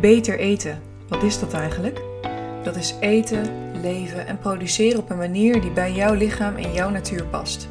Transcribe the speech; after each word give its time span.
Beter 0.00 0.38
eten. 0.38 0.82
Wat 1.08 1.22
is 1.22 1.38
dat 1.38 1.52
eigenlijk? 1.52 2.00
Dat 2.62 2.76
is 2.76 2.94
eten, 3.00 3.70
leven 3.80 4.26
en 4.26 4.38
produceren 4.38 4.98
op 4.98 5.10
een 5.10 5.16
manier 5.16 5.60
die 5.60 5.70
bij 5.70 5.92
jouw 5.92 6.14
lichaam 6.14 6.56
en 6.56 6.72
jouw 6.72 6.90
natuur 6.90 7.24
past. 7.24 7.68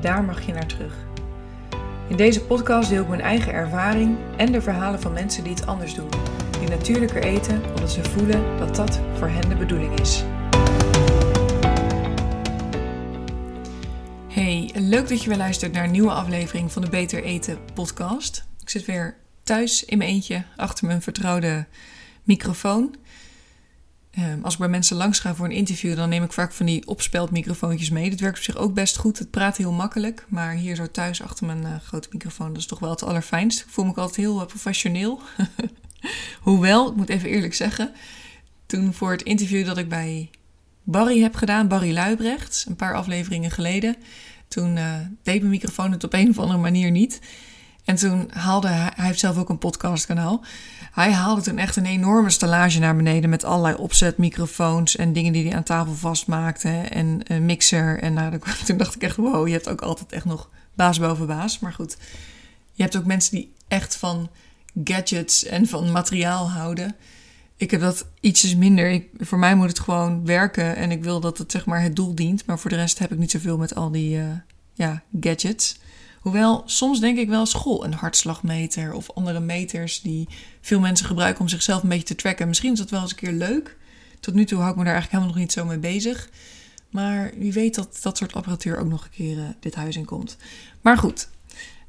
Daar 0.00 0.24
mag 0.24 0.46
je 0.46 0.52
naar 0.52 0.66
terug. 0.66 0.94
In 2.08 2.16
deze 2.16 2.44
podcast 2.44 2.88
deel 2.88 3.02
ik 3.02 3.08
mijn 3.08 3.20
eigen 3.20 3.52
ervaring 3.52 4.16
en 4.36 4.52
de 4.52 4.62
verhalen 4.62 5.00
van 5.00 5.12
mensen 5.12 5.44
die 5.44 5.54
het 5.54 5.66
anders 5.66 5.94
doen. 5.94 6.08
Die 6.60 6.68
natuurlijker 6.68 7.22
eten 7.22 7.62
omdat 7.68 7.90
ze 7.90 8.04
voelen 8.04 8.58
dat 8.58 8.74
dat 8.74 9.00
voor 9.14 9.28
hen 9.28 9.48
de 9.48 9.56
bedoeling 9.56 10.00
is. 10.00 10.24
Hey, 14.28 14.70
leuk 14.74 15.08
dat 15.08 15.22
je 15.22 15.28
weer 15.28 15.38
luistert 15.38 15.72
naar 15.72 15.84
een 15.84 15.90
nieuwe 15.90 16.10
aflevering 16.10 16.72
van 16.72 16.82
de 16.82 16.90
Beter 16.90 17.22
Eten 17.22 17.58
podcast. 17.74 18.46
Ik 18.60 18.68
zit 18.68 18.84
weer 18.84 19.16
thuis 19.48 19.84
in 19.84 19.98
mijn 19.98 20.10
eentje 20.10 20.44
achter 20.56 20.86
mijn 20.86 21.02
vertrouwde 21.02 21.66
microfoon. 22.22 22.94
Um, 24.18 24.44
als 24.44 24.52
ik 24.52 24.58
bij 24.60 24.68
mensen 24.68 24.96
langs 24.96 25.20
ga 25.20 25.34
voor 25.34 25.46
een 25.46 25.52
interview, 25.52 25.96
dan 25.96 26.08
neem 26.08 26.22
ik 26.22 26.32
vaak 26.32 26.52
van 26.52 26.66
die 26.66 26.86
opspeldmicrofoontjes 26.86 27.90
mee. 27.90 28.10
Dat 28.10 28.20
werkt 28.20 28.38
op 28.38 28.44
zich 28.44 28.56
ook 28.56 28.74
best 28.74 28.96
goed. 28.96 29.18
Het 29.18 29.30
praat 29.30 29.56
heel 29.56 29.72
makkelijk. 29.72 30.24
Maar 30.28 30.52
hier 30.52 30.76
zo 30.76 30.90
thuis 30.90 31.22
achter 31.22 31.46
mijn 31.46 31.62
uh, 31.62 31.76
grote 31.84 32.08
microfoon, 32.12 32.48
dat 32.48 32.56
is 32.56 32.66
toch 32.66 32.78
wel 32.78 32.90
het 32.90 33.02
allerfijnst. 33.02 33.60
Ik 33.60 33.66
voel 33.68 33.84
me 33.84 33.94
altijd 33.94 34.16
heel 34.16 34.40
uh, 34.40 34.46
professioneel. 34.46 35.20
Hoewel, 36.40 36.90
ik 36.90 36.96
moet 36.96 37.08
even 37.08 37.28
eerlijk 37.28 37.54
zeggen, 37.54 37.92
toen 38.66 38.94
voor 38.94 39.10
het 39.10 39.22
interview 39.22 39.66
dat 39.66 39.78
ik 39.78 39.88
bij 39.88 40.30
Barry 40.82 41.20
heb 41.20 41.34
gedaan, 41.34 41.68
Barry 41.68 41.92
Luibrecht, 41.92 42.64
een 42.68 42.76
paar 42.76 42.94
afleveringen 42.94 43.50
geleden, 43.50 43.96
toen 44.48 44.76
uh, 44.76 44.94
deed 45.22 45.38
mijn 45.38 45.50
microfoon 45.50 45.92
het 45.92 46.04
op 46.04 46.12
een 46.12 46.30
of 46.30 46.38
andere 46.38 46.58
manier 46.58 46.90
niet. 46.90 47.20
En 47.88 47.96
toen 47.96 48.30
haalde 48.32 48.68
hij, 48.68 48.92
heeft 48.94 49.18
zelf 49.18 49.36
ook 49.36 49.48
een 49.48 49.58
podcastkanaal. 49.58 50.44
Hij 50.92 51.12
haalde 51.12 51.40
toen 51.40 51.58
echt 51.58 51.76
een 51.76 51.86
enorme 51.86 52.30
stallage 52.30 52.78
naar 52.78 52.96
beneden 52.96 53.30
met 53.30 53.44
allerlei 53.44 53.74
opzetmicrofoons 53.76 54.96
en 54.96 55.12
dingen 55.12 55.32
die 55.32 55.46
hij 55.46 55.56
aan 55.56 55.62
tafel 55.62 55.94
vastmaakte 55.94 56.68
en 56.68 57.20
een 57.24 57.46
mixer. 57.46 57.98
En 57.98 58.12
nou, 58.12 58.38
toen 58.66 58.76
dacht 58.76 58.94
ik 58.94 59.02
echt, 59.02 59.16
wow, 59.16 59.46
je 59.46 59.52
hebt 59.52 59.68
ook 59.68 59.80
altijd 59.80 60.12
echt 60.12 60.24
nog 60.24 60.50
baas 60.74 60.98
boven 60.98 61.26
baas. 61.26 61.58
Maar 61.58 61.72
goed, 61.72 61.96
je 62.72 62.82
hebt 62.82 62.96
ook 62.96 63.04
mensen 63.04 63.36
die 63.36 63.52
echt 63.68 63.96
van 63.96 64.30
gadgets 64.84 65.44
en 65.44 65.66
van 65.66 65.92
materiaal 65.92 66.50
houden. 66.50 66.96
Ik 67.56 67.70
heb 67.70 67.80
dat 67.80 68.06
ietsjes 68.20 68.56
minder. 68.56 68.90
Ik, 68.90 69.08
voor 69.18 69.38
mij 69.38 69.54
moet 69.54 69.68
het 69.68 69.80
gewoon 69.80 70.24
werken 70.24 70.76
en 70.76 70.90
ik 70.90 71.02
wil 71.02 71.20
dat 71.20 71.38
het 71.38 71.52
zeg 71.52 71.66
maar 71.66 71.82
het 71.82 71.96
doel 71.96 72.14
dient. 72.14 72.46
Maar 72.46 72.58
voor 72.58 72.70
de 72.70 72.76
rest 72.76 72.98
heb 72.98 73.12
ik 73.12 73.18
niet 73.18 73.30
zoveel 73.30 73.58
met 73.58 73.74
al 73.74 73.90
die 73.90 74.16
uh, 74.16 74.24
ja, 74.74 75.02
gadgets. 75.20 75.78
Hoewel, 76.20 76.62
soms 76.66 77.00
denk 77.00 77.18
ik 77.18 77.28
wel 77.28 77.46
school 77.46 77.84
een 77.84 77.94
hartslagmeter 77.94 78.92
of 78.92 79.10
andere 79.10 79.40
meters 79.40 80.00
die 80.00 80.28
veel 80.60 80.80
mensen 80.80 81.06
gebruiken 81.06 81.40
om 81.40 81.48
zichzelf 81.48 81.82
een 81.82 81.88
beetje 81.88 82.04
te 82.04 82.14
tracken. 82.14 82.48
Misschien 82.48 82.72
is 82.72 82.78
dat 82.78 82.90
wel 82.90 83.00
eens 83.00 83.10
een 83.10 83.16
keer 83.16 83.32
leuk. 83.32 83.76
Tot 84.20 84.34
nu 84.34 84.44
toe 84.44 84.58
hou 84.58 84.70
ik 84.70 84.76
me 84.76 84.84
daar 84.84 84.92
eigenlijk 84.92 85.12
helemaal 85.22 85.34
nog 85.34 85.42
niet 85.42 85.52
zo 85.52 85.64
mee 85.64 85.78
bezig. 85.78 86.28
Maar 86.90 87.32
wie 87.36 87.52
weet 87.52 87.74
dat 87.74 87.98
dat 88.02 88.16
soort 88.16 88.34
apparatuur 88.34 88.78
ook 88.78 88.88
nog 88.88 89.04
een 89.04 89.10
keer 89.10 89.36
uh, 89.36 89.44
dit 89.60 89.74
huis 89.74 89.96
in 89.96 90.04
komt. 90.04 90.36
Maar 90.80 90.98
goed, 90.98 91.28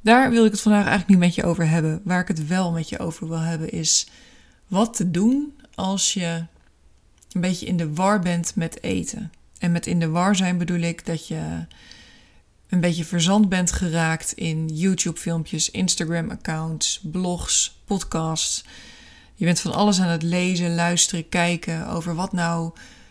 daar 0.00 0.30
wil 0.30 0.44
ik 0.44 0.50
het 0.50 0.60
vandaag 0.60 0.86
eigenlijk 0.86 1.10
niet 1.10 1.18
met 1.18 1.34
je 1.34 1.44
over 1.44 1.68
hebben. 1.68 2.00
Waar 2.04 2.20
ik 2.20 2.28
het 2.28 2.46
wel 2.46 2.72
met 2.72 2.88
je 2.88 2.98
over 2.98 3.28
wil 3.28 3.38
hebben 3.38 3.70
is 3.70 4.08
wat 4.68 4.96
te 4.96 5.10
doen 5.10 5.54
als 5.74 6.14
je 6.14 6.44
een 7.32 7.40
beetje 7.40 7.66
in 7.66 7.76
de 7.76 7.94
war 7.94 8.20
bent 8.20 8.56
met 8.56 8.82
eten. 8.82 9.32
En 9.58 9.72
met 9.72 9.86
in 9.86 9.98
de 9.98 10.08
war 10.08 10.36
zijn 10.36 10.58
bedoel 10.58 10.80
ik 10.80 11.06
dat 11.06 11.28
je 11.28 11.66
een 12.70 12.80
beetje 12.80 13.04
verzand 13.04 13.48
bent 13.48 13.72
geraakt 13.72 14.32
in 14.32 14.68
YouTube-filmpjes, 14.68 15.70
Instagram-accounts, 15.70 17.00
blogs, 17.02 17.80
podcasts. 17.84 18.64
Je 19.34 19.44
bent 19.44 19.60
van 19.60 19.72
alles 19.72 20.00
aan 20.00 20.08
het 20.08 20.22
lezen, 20.22 20.74
luisteren, 20.74 21.28
kijken 21.28 21.88
over 21.88 22.14
wat 22.14 22.32
nou 22.32 22.70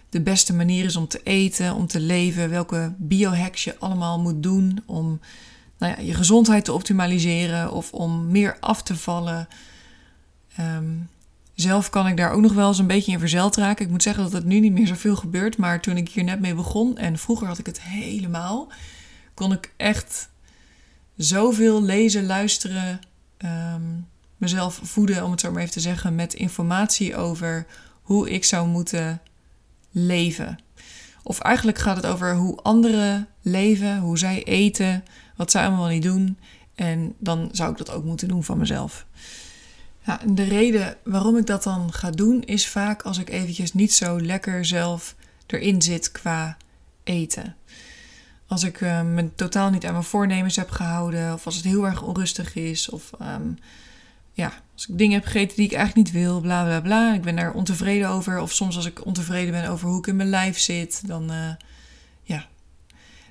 de 0.09 0.21
beste 0.21 0.53
manier 0.53 0.85
is 0.85 0.95
om 0.95 1.07
te 1.07 1.21
eten, 1.23 1.75
om 1.75 1.87
te 1.87 1.99
leven, 1.99 2.49
welke 2.49 2.93
biohacks 2.97 3.63
je 3.63 3.79
allemaal 3.79 4.19
moet 4.19 4.43
doen 4.43 4.83
om 4.85 5.19
nou 5.77 5.93
ja, 5.93 6.03
je 6.03 6.13
gezondheid 6.13 6.65
te 6.65 6.73
optimaliseren 6.73 7.71
of 7.71 7.91
om 7.91 8.31
meer 8.31 8.57
af 8.59 8.83
te 8.83 8.95
vallen. 8.95 9.47
Um, 10.59 11.09
zelf 11.53 11.89
kan 11.89 12.07
ik 12.07 12.17
daar 12.17 12.31
ook 12.31 12.41
nog 12.41 12.53
wel 12.53 12.67
eens 12.67 12.79
een 12.79 12.87
beetje 12.87 13.11
in 13.11 13.19
verzeld 13.19 13.55
raken. 13.55 13.85
Ik 13.85 13.91
moet 13.91 14.03
zeggen 14.03 14.23
dat 14.23 14.31
het 14.31 14.45
nu 14.45 14.59
niet 14.59 14.73
meer 14.73 14.87
zoveel 14.87 15.15
gebeurt, 15.15 15.57
maar 15.57 15.81
toen 15.81 15.97
ik 15.97 16.09
hier 16.09 16.23
net 16.23 16.39
mee 16.39 16.55
begon 16.55 16.97
en 16.97 17.17
vroeger 17.17 17.47
had 17.47 17.57
ik 17.57 17.65
het 17.65 17.81
helemaal 17.81 18.71
kon 19.39 19.51
ik 19.51 19.73
echt 19.77 20.29
zoveel 21.15 21.83
lezen, 21.83 22.25
luisteren, 22.25 22.99
um, 23.45 24.07
mezelf 24.37 24.79
voeden, 24.83 25.23
om 25.23 25.31
het 25.31 25.39
zo 25.39 25.51
maar 25.51 25.61
even 25.61 25.73
te 25.73 25.79
zeggen, 25.79 26.15
met 26.15 26.33
informatie 26.33 27.15
over 27.15 27.65
hoe 28.01 28.29
ik 28.29 28.43
zou 28.43 28.67
moeten 28.67 29.21
leven. 29.91 30.59
Of 31.23 31.39
eigenlijk 31.39 31.77
gaat 31.77 31.95
het 31.95 32.05
over 32.05 32.35
hoe 32.35 32.57
anderen 32.61 33.27
leven, 33.41 33.99
hoe 33.99 34.17
zij 34.17 34.43
eten, 34.43 35.03
wat 35.35 35.51
zij 35.51 35.65
allemaal 35.65 35.87
niet 35.87 36.03
doen. 36.03 36.37
En 36.75 37.15
dan 37.17 37.49
zou 37.51 37.71
ik 37.71 37.77
dat 37.77 37.91
ook 37.91 38.03
moeten 38.03 38.27
doen 38.27 38.43
van 38.43 38.57
mezelf. 38.57 39.05
Ja, 40.05 40.19
de 40.25 40.43
reden 40.43 40.97
waarom 41.03 41.37
ik 41.37 41.45
dat 41.45 41.63
dan 41.63 41.93
ga 41.93 42.09
doen 42.09 42.43
is 42.43 42.67
vaak 42.67 43.01
als 43.01 43.17
ik 43.17 43.29
eventjes 43.29 43.73
niet 43.73 43.93
zo 43.93 44.21
lekker 44.21 44.65
zelf 44.65 45.15
erin 45.47 45.81
zit 45.81 46.11
qua 46.11 46.57
eten. 47.03 47.55
Als 48.49 48.63
ik 48.63 48.81
uh, 48.81 49.01
me 49.01 49.35
totaal 49.35 49.69
niet 49.69 49.85
aan 49.85 49.91
mijn 49.91 50.03
voornemens 50.03 50.55
heb 50.55 50.69
gehouden, 50.69 51.33
of 51.33 51.45
als 51.45 51.55
het 51.55 51.65
heel 51.65 51.85
erg 51.85 52.01
onrustig 52.01 52.55
is, 52.55 52.89
of 52.89 53.11
um, 53.21 53.57
ja, 54.33 54.53
als 54.73 54.87
ik 54.87 54.97
dingen 54.97 55.19
heb 55.19 55.25
gegeten 55.25 55.55
die 55.55 55.65
ik 55.65 55.73
eigenlijk 55.73 56.07
niet 56.07 56.23
wil, 56.23 56.41
bla 56.41 56.63
bla 56.63 56.81
bla. 56.81 57.13
Ik 57.13 57.21
ben 57.21 57.35
daar 57.35 57.53
ontevreden 57.53 58.09
over. 58.09 58.39
Of 58.39 58.51
soms 58.51 58.75
als 58.75 58.85
ik 58.85 59.05
ontevreden 59.05 59.51
ben 59.51 59.69
over 59.69 59.87
hoe 59.87 59.97
ik 59.97 60.07
in 60.07 60.15
mijn 60.15 60.29
lijf 60.29 60.59
zit, 60.59 61.07
dan 61.07 61.31
uh, 61.31 61.49
ja. 62.23 62.45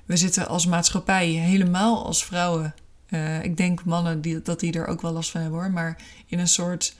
We 0.05 0.17
zitten 0.17 0.47
als 0.47 0.65
maatschappij, 0.65 1.27
helemaal 1.27 2.05
als 2.05 2.25
vrouwen. 2.25 2.73
Uh, 3.09 3.43
ik 3.43 3.57
denk 3.57 3.83
mannen 3.83 4.21
die, 4.21 4.41
dat 4.41 4.59
die 4.59 4.73
er 4.73 4.87
ook 4.87 5.01
wel 5.01 5.11
last 5.11 5.31
van 5.31 5.41
hebben 5.41 5.59
hoor. 5.59 5.71
Maar 5.71 5.97
in 6.25 6.39
een 6.39 6.47
soort 6.47 6.95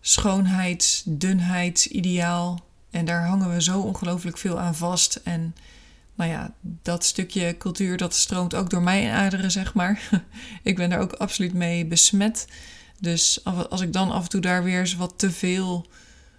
schoonheids, 0.00 1.02
dunheidsideaal. 1.06 2.60
En 2.90 3.04
daar 3.04 3.26
hangen 3.26 3.52
we 3.52 3.62
zo 3.62 3.80
ongelooflijk 3.80 4.38
veel 4.38 4.60
aan 4.60 4.74
vast. 4.74 5.20
En 5.24 5.54
nou 6.18 6.30
ja, 6.30 6.54
dat 6.60 7.04
stukje 7.04 7.56
cultuur 7.58 7.96
dat 7.96 8.14
stroomt 8.14 8.54
ook 8.54 8.70
door 8.70 8.82
mij 8.82 9.02
in 9.02 9.10
aderen, 9.10 9.50
zeg 9.50 9.74
maar. 9.74 10.10
ik 10.62 10.76
ben 10.76 10.90
daar 10.90 11.00
ook 11.00 11.12
absoluut 11.12 11.54
mee 11.54 11.86
besmet. 11.86 12.46
Dus 13.00 13.44
als 13.44 13.80
ik 13.80 13.92
dan 13.92 14.10
af 14.10 14.22
en 14.22 14.28
toe 14.28 14.40
daar 14.40 14.62
weer 14.62 14.80
eens 14.80 14.96
wat 14.96 15.14
te 15.16 15.30
veel 15.30 15.86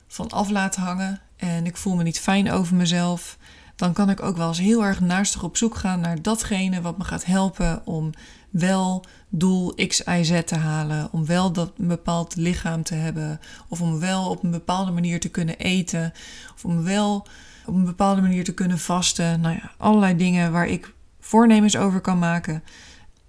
van 0.07 0.29
af 0.29 0.49
laat 0.49 0.75
hangen 0.75 1.21
en 1.35 1.65
ik 1.65 1.77
voel 1.77 1.95
me 1.95 2.03
niet 2.03 2.19
fijn 2.19 2.51
over 2.51 2.75
mezelf, 2.75 3.37
dan 3.75 3.93
kan 3.93 4.09
ik 4.09 4.21
ook 4.21 4.37
wel 4.37 4.47
eens 4.47 4.59
heel 4.59 4.83
erg 4.83 4.99
naastig 4.99 5.43
op 5.43 5.57
zoek 5.57 5.75
gaan 5.75 5.99
naar 5.99 6.21
datgene 6.21 6.81
wat 6.81 6.97
me 6.97 7.03
gaat 7.03 7.25
helpen 7.25 7.85
om 7.85 8.11
wel 8.49 9.05
doel 9.29 9.73
X, 9.87 10.01
Y, 10.01 10.23
Z 10.23 10.41
te 10.43 10.55
halen. 10.55 11.11
Om 11.11 11.25
wel 11.25 11.51
dat 11.51 11.71
een 11.77 11.87
bepaald 11.87 12.35
lichaam 12.35 12.83
te 12.83 12.95
hebben. 12.95 13.39
Of 13.67 13.81
om 13.81 13.99
wel 13.99 14.29
op 14.29 14.43
een 14.43 14.51
bepaalde 14.51 14.91
manier 14.91 15.19
te 15.19 15.29
kunnen 15.29 15.57
eten. 15.57 16.13
Of 16.55 16.65
om 16.65 16.83
wel 16.83 17.27
op 17.69 17.75
een 17.75 17.85
bepaalde 17.85 18.21
manier 18.21 18.43
te 18.43 18.53
kunnen 18.53 18.79
vasten. 18.79 19.41
Nou 19.41 19.55
ja, 19.55 19.71
allerlei 19.77 20.15
dingen 20.15 20.51
waar 20.51 20.67
ik 20.67 20.93
voornemens 21.19 21.77
over 21.77 21.99
kan 22.01 22.19
maken. 22.19 22.63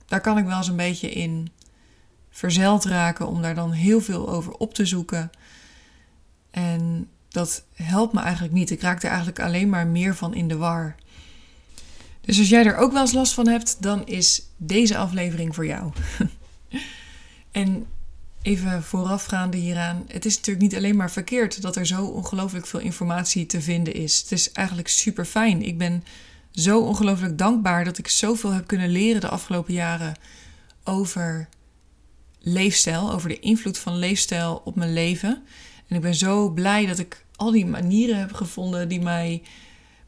Daar 0.06 0.20
kan 0.20 0.38
ik 0.38 0.44
wel 0.44 0.56
eens 0.56 0.68
een 0.68 0.76
beetje 0.76 1.10
in 1.10 1.48
verzeld 2.30 2.84
raken 2.84 3.26
om 3.26 3.42
daar 3.42 3.54
dan 3.54 3.72
heel 3.72 4.00
veel 4.00 4.28
over 4.28 4.52
op 4.52 4.74
te 4.74 4.86
zoeken. 4.86 5.30
En 6.50 7.08
dat 7.28 7.64
helpt 7.74 8.12
me 8.12 8.20
eigenlijk 8.20 8.54
niet. 8.54 8.70
Ik 8.70 8.80
raak 8.80 9.02
er 9.02 9.08
eigenlijk 9.08 9.40
alleen 9.40 9.68
maar 9.68 9.86
meer 9.86 10.14
van 10.14 10.34
in 10.34 10.48
de 10.48 10.56
war. 10.56 10.94
Dus 12.20 12.38
als 12.38 12.48
jij 12.48 12.64
er 12.64 12.76
ook 12.76 12.92
wel 12.92 13.00
eens 13.00 13.12
last 13.12 13.32
van 13.32 13.48
hebt, 13.48 13.82
dan 13.82 14.06
is 14.06 14.42
deze 14.56 14.96
aflevering 14.96 15.54
voor 15.54 15.66
jou. 15.66 15.92
en 17.50 17.86
even 18.42 18.82
voorafgaande 18.82 19.56
hieraan. 19.56 20.04
Het 20.08 20.24
is 20.24 20.36
natuurlijk 20.36 20.64
niet 20.64 20.76
alleen 20.76 20.96
maar 20.96 21.10
verkeerd 21.10 21.62
dat 21.62 21.76
er 21.76 21.86
zo 21.86 22.04
ongelooflijk 22.04 22.66
veel 22.66 22.80
informatie 22.80 23.46
te 23.46 23.60
vinden 23.60 23.94
is. 23.94 24.20
Het 24.20 24.32
is 24.32 24.52
eigenlijk 24.52 24.88
super 24.88 25.24
fijn. 25.24 25.62
Ik 25.62 25.78
ben 25.78 26.04
zo 26.50 26.80
ongelooflijk 26.80 27.38
dankbaar 27.38 27.84
dat 27.84 27.98
ik 27.98 28.08
zoveel 28.08 28.50
heb 28.50 28.66
kunnen 28.66 28.88
leren 28.88 29.20
de 29.20 29.28
afgelopen 29.28 29.74
jaren 29.74 30.16
over 30.84 31.48
leefstijl, 32.38 33.12
over 33.12 33.28
de 33.28 33.38
invloed 33.38 33.78
van 33.78 33.98
leefstijl 33.98 34.62
op 34.64 34.76
mijn 34.76 34.92
leven. 34.92 35.42
En 35.86 35.96
ik 35.96 36.02
ben 36.02 36.14
zo 36.14 36.50
blij 36.50 36.86
dat 36.86 36.98
ik 36.98 37.24
al 37.36 37.50
die 37.50 37.66
manieren 37.66 38.18
heb 38.18 38.32
gevonden 38.32 38.88
die 38.88 39.00
mij 39.00 39.42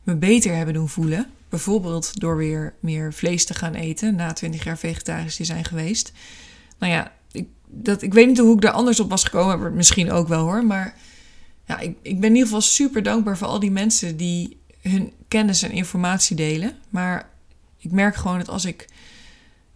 me 0.02 0.16
beter 0.16 0.54
hebben 0.54 0.74
doen 0.74 0.88
voelen. 0.88 1.26
Bijvoorbeeld 1.48 2.20
door 2.20 2.36
weer 2.36 2.74
meer 2.80 3.12
vlees 3.12 3.44
te 3.44 3.54
gaan 3.54 3.74
eten 3.74 4.14
na 4.14 4.32
20 4.32 4.64
jaar 4.64 4.78
vegetarisch 4.78 5.36
te 5.36 5.44
zijn 5.44 5.64
geweest. 5.64 6.12
Nou 6.78 6.92
ja, 6.92 7.12
dat, 7.74 8.02
ik 8.02 8.14
weet 8.14 8.26
niet 8.26 8.38
hoe 8.38 8.54
ik 8.54 8.60
daar 8.60 8.72
anders 8.72 9.00
op 9.00 9.10
was 9.10 9.24
gekomen. 9.24 9.74
Misschien 9.74 10.10
ook 10.10 10.28
wel 10.28 10.42
hoor. 10.42 10.64
Maar 10.64 10.96
ja, 11.66 11.78
ik, 11.78 11.96
ik 12.02 12.20
ben 12.20 12.28
in 12.28 12.34
ieder 12.34 12.46
geval 12.46 12.60
super 12.60 13.02
dankbaar 13.02 13.38
voor 13.38 13.46
al 13.46 13.58
die 13.58 13.70
mensen 13.70 14.16
die 14.16 14.60
hun 14.80 15.12
kennis 15.28 15.62
en 15.62 15.70
informatie 15.70 16.36
delen. 16.36 16.76
Maar 16.88 17.30
ik 17.78 17.90
merk 17.90 18.16
gewoon 18.16 18.38
dat 18.38 18.48
als 18.48 18.64
ik 18.64 18.88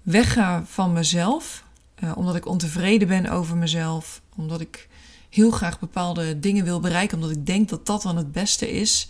wegga 0.03 0.65
van 0.67 0.93
mezelf, 0.93 1.65
uh, 2.05 2.13
omdat 2.17 2.37
ik 2.37 2.47
ontevreden 2.47 3.09
ben 3.09 3.31
over 3.31 3.57
mezelf, 3.57 4.23
omdat 4.37 4.61
ik 4.61 4.89
heel 5.31 5.51
graag 5.51 5.79
bepaalde 5.79 6.39
dingen 6.39 6.65
wil 6.65 6.81
bereiken, 6.81 7.17
omdat 7.17 7.37
ik 7.37 7.47
denk 7.47 7.69
dat 7.69 7.87
dat 7.87 8.03
dan 8.03 8.17
het 8.17 8.33
beste 8.33 8.71
is. 8.71 9.09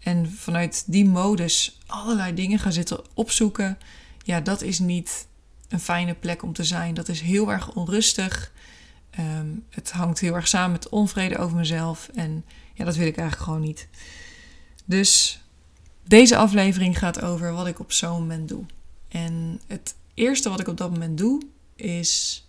En 0.00 0.30
vanuit 0.30 0.84
die 0.86 1.04
modus 1.04 1.78
allerlei 1.86 2.34
dingen 2.34 2.58
gaan 2.58 2.72
zitten 2.72 3.00
opzoeken, 3.14 3.78
ja, 4.22 4.40
dat 4.40 4.62
is 4.62 4.78
niet 4.78 5.26
een 5.74 5.80
fijne 5.80 6.14
plek 6.14 6.42
om 6.42 6.52
te 6.52 6.64
zijn. 6.64 6.94
Dat 6.94 7.08
is 7.08 7.20
heel 7.20 7.52
erg 7.52 7.74
onrustig. 7.74 8.52
Ehm, 9.10 9.46
het 9.70 9.90
hangt 9.90 10.20
heel 10.20 10.34
erg 10.34 10.48
samen 10.48 10.72
met 10.72 10.88
onvrede 10.88 11.38
over 11.38 11.56
mezelf. 11.56 12.08
En 12.14 12.44
ja, 12.74 12.84
dat 12.84 12.96
wil 12.96 13.06
ik 13.06 13.16
eigenlijk 13.16 13.48
gewoon 13.48 13.66
niet. 13.66 13.88
Dus 14.84 15.42
deze 16.04 16.36
aflevering 16.36 16.98
gaat 16.98 17.22
over 17.22 17.52
wat 17.52 17.66
ik 17.66 17.80
op 17.80 17.92
zo'n 17.92 18.20
moment 18.20 18.48
doe. 18.48 18.64
En 19.08 19.60
het 19.66 19.94
eerste 20.14 20.48
wat 20.48 20.60
ik 20.60 20.68
op 20.68 20.76
dat 20.76 20.90
moment 20.90 21.18
doe, 21.18 21.42
is 21.76 22.44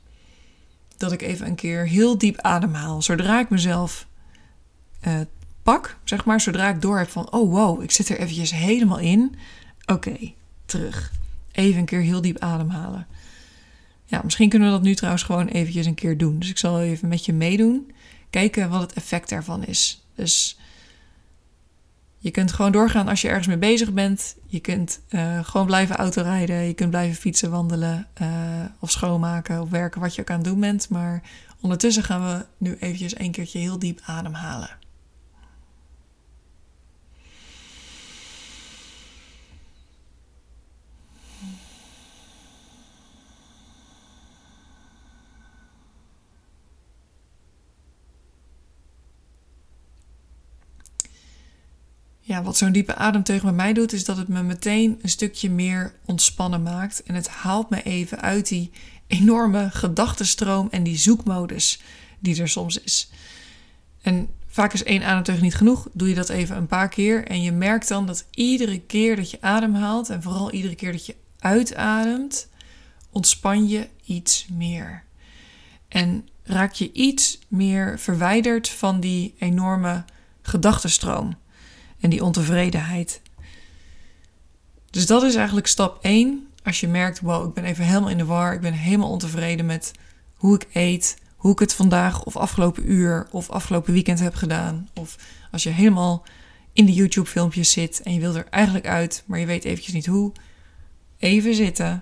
dat 0.97 1.11
ik 1.11 1.21
even 1.21 1.47
een 1.47 1.55
keer 1.55 1.87
heel 1.87 2.17
diep 2.17 2.41
ademhaal. 2.41 3.01
Zodra 3.01 3.39
ik 3.39 3.49
mezelf 3.49 4.07
uh, 5.07 5.19
pak, 5.63 5.97
zeg 6.03 6.25
maar, 6.25 6.41
zodra 6.41 6.69
ik 6.69 6.81
door 6.81 6.97
heb 6.97 7.09
van, 7.09 7.31
oh 7.31 7.51
wow, 7.51 7.83
ik 7.83 7.91
zit 7.91 8.09
er 8.09 8.19
eventjes 8.19 8.51
helemaal 8.51 8.99
in. 8.99 9.35
Oké, 9.85 10.33
terug. 10.65 11.11
Even 11.55 11.79
een 11.79 11.85
keer 11.85 12.01
heel 12.01 12.21
diep 12.21 12.39
ademhalen. 12.39 13.07
Ja, 14.05 14.21
misschien 14.23 14.49
kunnen 14.49 14.67
we 14.67 14.73
dat 14.73 14.83
nu 14.83 14.95
trouwens 14.95 15.23
gewoon 15.23 15.47
eventjes 15.47 15.85
een 15.85 15.93
keer 15.93 16.17
doen. 16.17 16.39
Dus 16.39 16.49
ik 16.49 16.57
zal 16.57 16.81
even 16.81 17.07
met 17.07 17.25
je 17.25 17.33
meedoen. 17.33 17.91
Kijken 18.29 18.69
wat 18.69 18.81
het 18.81 18.93
effect 18.93 19.29
daarvan 19.29 19.65
is. 19.65 20.05
Dus 20.15 20.57
je 22.17 22.31
kunt 22.31 22.51
gewoon 22.51 22.71
doorgaan 22.71 23.07
als 23.07 23.21
je 23.21 23.27
ergens 23.27 23.47
mee 23.47 23.57
bezig 23.57 23.93
bent. 23.93 24.35
Je 24.47 24.59
kunt 24.59 24.99
uh, 25.09 25.39
gewoon 25.43 25.65
blijven 25.65 25.95
autorijden. 25.95 26.55
Je 26.55 26.73
kunt 26.73 26.89
blijven 26.89 27.15
fietsen, 27.15 27.51
wandelen 27.51 28.07
uh, 28.21 28.29
of 28.79 28.91
schoonmaken 28.91 29.61
of 29.61 29.69
werken, 29.69 30.01
wat 30.01 30.15
je 30.15 30.21
ook 30.21 30.29
aan 30.29 30.37
het 30.37 30.45
doen 30.45 30.59
bent. 30.59 30.89
Maar 30.89 31.21
ondertussen 31.61 32.03
gaan 32.03 32.25
we 32.25 32.45
nu 32.57 32.77
eventjes 32.79 33.19
een 33.19 33.31
keertje 33.31 33.59
heel 33.59 33.79
diep 33.79 34.01
ademhalen. 34.05 34.69
Wat 52.43 52.57
zo'n 52.57 52.71
diepe 52.71 52.95
ademteug 52.95 53.43
met 53.43 53.55
mij 53.55 53.73
doet, 53.73 53.93
is 53.93 54.05
dat 54.05 54.17
het 54.17 54.27
me 54.27 54.43
meteen 54.43 54.99
een 55.01 55.09
stukje 55.09 55.49
meer 55.49 55.93
ontspannen 56.05 56.63
maakt. 56.63 57.03
En 57.03 57.15
het 57.15 57.27
haalt 57.27 57.69
me 57.69 57.83
even 57.83 58.21
uit 58.21 58.47
die 58.47 58.71
enorme 59.07 59.69
gedachtenstroom 59.71 60.67
en 60.71 60.83
die 60.83 60.97
zoekmodus 60.97 61.81
die 62.19 62.41
er 62.41 62.49
soms 62.49 62.79
is. 62.81 63.09
En 64.01 64.29
vaak 64.47 64.73
is 64.73 64.83
één 64.83 65.03
ademteug 65.03 65.41
niet 65.41 65.55
genoeg. 65.55 65.87
Doe 65.93 66.09
je 66.09 66.15
dat 66.15 66.29
even 66.29 66.57
een 66.57 66.67
paar 66.67 66.89
keer. 66.89 67.27
En 67.27 67.41
je 67.41 67.51
merkt 67.51 67.87
dan 67.87 68.05
dat 68.05 68.25
iedere 68.31 68.79
keer 68.79 69.15
dat 69.15 69.31
je 69.31 69.41
ademhaalt, 69.41 70.09
en 70.09 70.21
vooral 70.21 70.51
iedere 70.51 70.75
keer 70.75 70.91
dat 70.91 71.05
je 71.05 71.15
uitademt, 71.39 72.47
ontspan 73.09 73.67
je 73.67 73.87
iets 74.03 74.47
meer. 74.51 75.03
En 75.87 76.27
raak 76.43 76.73
je 76.73 76.91
iets 76.91 77.39
meer 77.47 77.99
verwijderd 77.99 78.69
van 78.69 78.99
die 78.99 79.35
enorme 79.37 80.03
gedachtenstroom 80.41 81.35
en 81.99 82.09
die 82.09 82.23
ontevredenheid. 82.23 83.21
Dus 84.89 85.05
dat 85.05 85.23
is 85.23 85.35
eigenlijk 85.35 85.67
stap 85.67 86.03
1. 86.03 86.47
Als 86.63 86.79
je 86.79 86.87
merkt, 86.87 87.19
wow, 87.19 87.47
ik 87.47 87.53
ben 87.53 87.63
even 87.63 87.85
helemaal 87.85 88.09
in 88.09 88.17
de 88.17 88.25
war, 88.25 88.53
ik 88.53 88.61
ben 88.61 88.73
helemaal 88.73 89.09
ontevreden 89.09 89.65
met 89.65 89.91
hoe 90.35 90.55
ik 90.55 90.67
eet, 90.73 91.17
hoe 91.35 91.51
ik 91.51 91.59
het 91.59 91.73
vandaag 91.73 92.23
of 92.23 92.35
afgelopen 92.35 92.91
uur 92.91 93.27
of 93.31 93.49
afgelopen 93.49 93.93
weekend 93.93 94.19
heb 94.19 94.35
gedaan. 94.35 94.89
Of 94.93 95.17
als 95.51 95.63
je 95.63 95.69
helemaal 95.69 96.25
in 96.73 96.85
de 96.85 96.93
YouTube-filmpjes 96.93 97.71
zit 97.71 98.01
en 98.01 98.13
je 98.13 98.19
wil 98.19 98.35
er 98.35 98.47
eigenlijk 98.49 98.87
uit, 98.87 99.23
maar 99.25 99.39
je 99.39 99.45
weet 99.45 99.63
eventjes 99.63 99.93
niet 99.93 100.05
hoe. 100.05 100.31
Even 101.17 101.55
zitten 101.55 102.01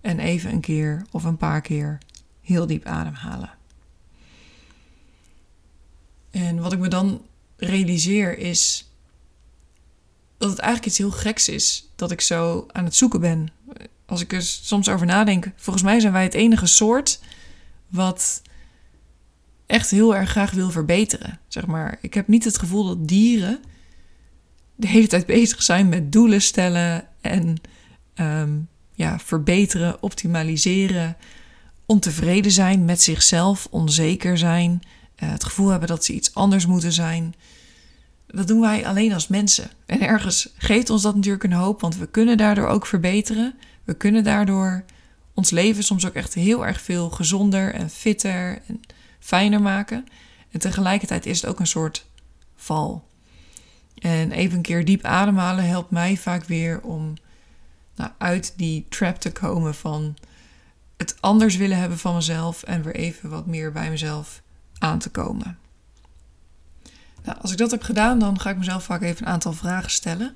en 0.00 0.18
even 0.18 0.52
een 0.52 0.60
keer 0.60 1.06
of 1.10 1.24
een 1.24 1.36
paar 1.36 1.60
keer 1.60 1.98
heel 2.40 2.66
diep 2.66 2.84
ademhalen. 2.84 3.50
En 6.30 6.60
wat 6.60 6.72
ik 6.72 6.78
me 6.78 6.88
dan 6.88 7.22
realiseer 7.56 8.38
is 8.38 8.91
dat 10.42 10.50
het 10.50 10.60
eigenlijk 10.60 10.90
iets 10.90 10.98
heel 10.98 11.10
geks 11.10 11.48
is 11.48 11.88
dat 11.96 12.10
ik 12.10 12.20
zo 12.20 12.66
aan 12.72 12.84
het 12.84 12.94
zoeken 12.94 13.20
ben. 13.20 13.48
Als 14.06 14.20
ik 14.20 14.32
er 14.32 14.42
soms 14.42 14.88
over 14.88 15.06
nadenk, 15.06 15.50
volgens 15.56 15.84
mij 15.84 16.00
zijn 16.00 16.12
wij 16.12 16.22
het 16.22 16.34
enige 16.34 16.66
soort 16.66 17.20
wat 17.88 18.42
echt 19.66 19.90
heel 19.90 20.16
erg 20.16 20.30
graag 20.30 20.50
wil 20.50 20.70
verbeteren. 20.70 21.40
Zeg 21.48 21.66
maar, 21.66 21.98
ik 22.00 22.14
heb 22.14 22.28
niet 22.28 22.44
het 22.44 22.58
gevoel 22.58 22.86
dat 22.86 23.08
dieren 23.08 23.60
de 24.74 24.86
hele 24.86 25.06
tijd 25.06 25.26
bezig 25.26 25.62
zijn 25.62 25.88
met 25.88 26.12
doelen 26.12 26.42
stellen 26.42 27.08
en 27.20 27.56
ehm, 28.14 28.58
ja, 28.94 29.18
verbeteren, 29.18 30.02
optimaliseren, 30.02 31.16
ontevreden 31.86 32.52
zijn 32.52 32.84
met 32.84 33.02
zichzelf, 33.02 33.66
onzeker 33.70 34.38
zijn, 34.38 34.82
uh, 35.22 35.30
het 35.30 35.44
gevoel 35.44 35.68
hebben 35.68 35.88
dat 35.88 36.04
ze 36.04 36.12
iets 36.12 36.34
anders 36.34 36.66
moeten 36.66 36.92
zijn 36.92 37.34
dat 38.32 38.46
doen 38.46 38.60
wij 38.60 38.86
alleen 38.86 39.12
als 39.12 39.28
mensen. 39.28 39.70
En 39.86 40.00
ergens 40.00 40.48
geeft 40.56 40.90
ons 40.90 41.02
dat 41.02 41.14
natuurlijk 41.14 41.44
een 41.44 41.52
hoop, 41.52 41.80
want 41.80 41.96
we 41.96 42.06
kunnen 42.06 42.36
daardoor 42.36 42.66
ook 42.66 42.86
verbeteren. 42.86 43.54
We 43.84 43.94
kunnen 43.94 44.24
daardoor 44.24 44.84
ons 45.34 45.50
leven 45.50 45.84
soms 45.84 46.06
ook 46.06 46.14
echt 46.14 46.34
heel 46.34 46.66
erg 46.66 46.80
veel 46.80 47.10
gezonder 47.10 47.74
en 47.74 47.90
fitter 47.90 48.62
en 48.66 48.80
fijner 49.18 49.62
maken. 49.62 50.06
En 50.50 50.60
tegelijkertijd 50.60 51.26
is 51.26 51.40
het 51.40 51.50
ook 51.50 51.60
een 51.60 51.66
soort 51.66 52.06
val. 52.56 53.04
En 53.98 54.32
even 54.32 54.56
een 54.56 54.62
keer 54.62 54.84
diep 54.84 55.04
ademhalen 55.04 55.68
helpt 55.68 55.90
mij 55.90 56.16
vaak 56.16 56.44
weer 56.44 56.80
om 56.80 57.14
nou, 57.96 58.10
uit 58.18 58.52
die 58.56 58.86
trap 58.88 59.16
te 59.16 59.32
komen 59.32 59.74
van 59.74 60.16
het 60.96 61.16
anders 61.20 61.56
willen 61.56 61.78
hebben 61.78 61.98
van 61.98 62.14
mezelf 62.14 62.62
en 62.62 62.82
weer 62.82 62.94
even 62.94 63.30
wat 63.30 63.46
meer 63.46 63.72
bij 63.72 63.90
mezelf 63.90 64.42
aan 64.78 64.98
te 64.98 65.10
komen. 65.10 65.58
Nou, 67.24 67.38
als 67.40 67.52
ik 67.52 67.58
dat 67.58 67.70
heb 67.70 67.82
gedaan, 67.82 68.18
dan 68.18 68.40
ga 68.40 68.50
ik 68.50 68.58
mezelf 68.58 68.84
vaak 68.84 69.02
even 69.02 69.26
een 69.26 69.32
aantal 69.32 69.52
vragen 69.52 69.90
stellen. 69.90 70.34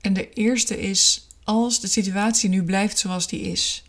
En 0.00 0.12
de 0.12 0.30
eerste 0.30 0.80
is: 0.80 1.26
als 1.44 1.80
de 1.80 1.86
situatie 1.86 2.48
nu 2.48 2.62
blijft 2.62 2.98
zoals 2.98 3.28
die 3.28 3.40
is, 3.40 3.84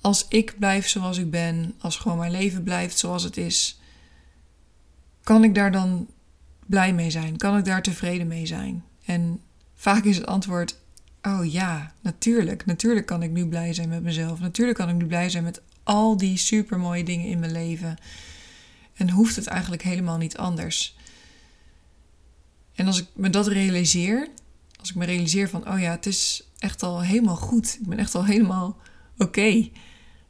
als 0.00 0.26
ik 0.28 0.58
blijf 0.58 0.88
zoals 0.88 1.18
ik 1.18 1.30
ben, 1.30 1.74
als 1.78 1.96
gewoon 1.96 2.18
mijn 2.18 2.30
leven 2.30 2.62
blijft 2.62 2.98
zoals 2.98 3.22
het 3.22 3.36
is, 3.36 3.80
kan 5.22 5.44
ik 5.44 5.54
daar 5.54 5.72
dan 5.72 6.06
blij 6.66 6.92
mee 6.92 7.10
zijn? 7.10 7.36
Kan 7.36 7.56
ik 7.56 7.64
daar 7.64 7.82
tevreden 7.82 8.26
mee 8.26 8.46
zijn? 8.46 8.84
En 9.04 9.40
vaak 9.74 10.04
is 10.04 10.16
het 10.16 10.26
antwoord: 10.26 10.78
oh 11.22 11.52
ja, 11.52 11.92
natuurlijk. 12.00 12.66
Natuurlijk 12.66 13.06
kan 13.06 13.22
ik 13.22 13.30
nu 13.30 13.46
blij 13.46 13.74
zijn 13.74 13.88
met 13.88 14.02
mezelf. 14.02 14.40
Natuurlijk 14.40 14.78
kan 14.78 14.88
ik 14.88 14.94
nu 14.94 15.06
blij 15.06 15.30
zijn 15.30 15.44
met 15.44 15.60
al 15.82 16.16
die 16.16 16.36
supermooie 16.36 17.04
dingen 17.04 17.26
in 17.26 17.38
mijn 17.38 17.52
leven. 17.52 17.96
En 18.94 19.10
hoeft 19.10 19.36
het 19.36 19.46
eigenlijk 19.46 19.82
helemaal 19.82 20.16
niet 20.16 20.36
anders. 20.36 20.95
En 22.76 22.86
als 22.86 23.00
ik 23.00 23.06
me 23.14 23.30
dat 23.30 23.46
realiseer, 23.46 24.28
als 24.80 24.90
ik 24.90 24.94
me 24.94 25.04
realiseer 25.04 25.48
van, 25.48 25.68
oh 25.68 25.80
ja, 25.80 25.90
het 25.90 26.06
is 26.06 26.48
echt 26.58 26.82
al 26.82 27.02
helemaal 27.02 27.36
goed, 27.36 27.78
ik 27.80 27.86
ben 27.86 27.98
echt 27.98 28.14
al 28.14 28.24
helemaal 28.24 28.76
oké, 29.18 29.68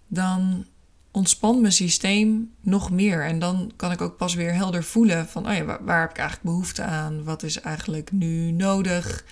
dan 0.07 0.67
ontspant 1.11 1.61
mijn 1.61 1.73
systeem 1.73 2.53
nog 2.61 2.91
meer. 2.91 3.25
En 3.25 3.39
dan 3.39 3.73
kan 3.77 3.93
ik 3.93 4.01
ook 4.01 4.17
pas 4.17 4.35
weer 4.35 4.55
helder 4.55 4.85
voelen 4.85 5.29
van, 5.29 5.49
oh 5.49 5.55
ja, 5.55 5.65
waar, 5.65 6.01
heb 6.01 6.11
ik 6.11 6.19
eigenlijk 6.19 6.49
behoefte 6.49 6.83
aan? 6.83 7.25
Wat 7.25 7.43
is 7.43 7.61
eigenlijk 7.61 8.13
nu 8.13 8.51
nodig? 8.51 9.25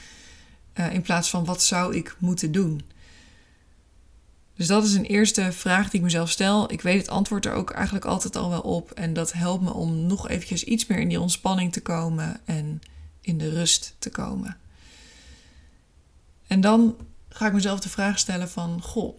Uh, 0.75 0.93
in 0.93 1.03
plaats 1.03 1.31
van, 1.31 1.45
wat 1.45 1.63
zou 1.63 1.97
ik 1.97 2.17
moeten 2.19 2.53
doen? 2.53 2.83
Dus 4.57 4.67
dat 4.67 4.85
is 4.85 4.95
een 4.95 5.05
eerste 5.05 5.53
vraag 5.53 5.91
die 5.91 5.99
ik 5.99 6.05
mezelf 6.05 6.31
stel. 6.31 6.73
Ik 6.73 6.81
weet 6.81 7.01
het 7.01 7.09
antwoord 7.09 7.47
er 7.47 7.53
ook 7.53 7.71
eigenlijk 7.71 8.05
altijd 8.05 8.37
al 8.37 8.51
wel 8.51 8.61
op. 8.61 8.91
En 8.91 9.13
dat 9.13 9.33
helpt 9.33 9.63
me 9.63 9.73
om 9.73 10.07
nog 10.07 10.29
eventjes 10.29 10.65
iets 10.65 10.87
meer 10.87 10.99
in 10.99 11.09
die 11.09 11.21
ontspanning 11.21 11.73
te 11.73 11.83
komen 11.83 12.41
en 12.45 12.81
in 13.25 13.39
de 13.39 13.49
rust 13.49 13.95
te 13.99 14.11
komen. 14.11 14.57
En 16.47 16.61
dan 16.61 16.97
ga 17.29 17.47
ik 17.47 17.53
mezelf 17.53 17.81
de 17.81 17.89
vraag 17.89 18.19
stellen 18.19 18.51
van, 18.51 18.83
goh, 18.83 19.19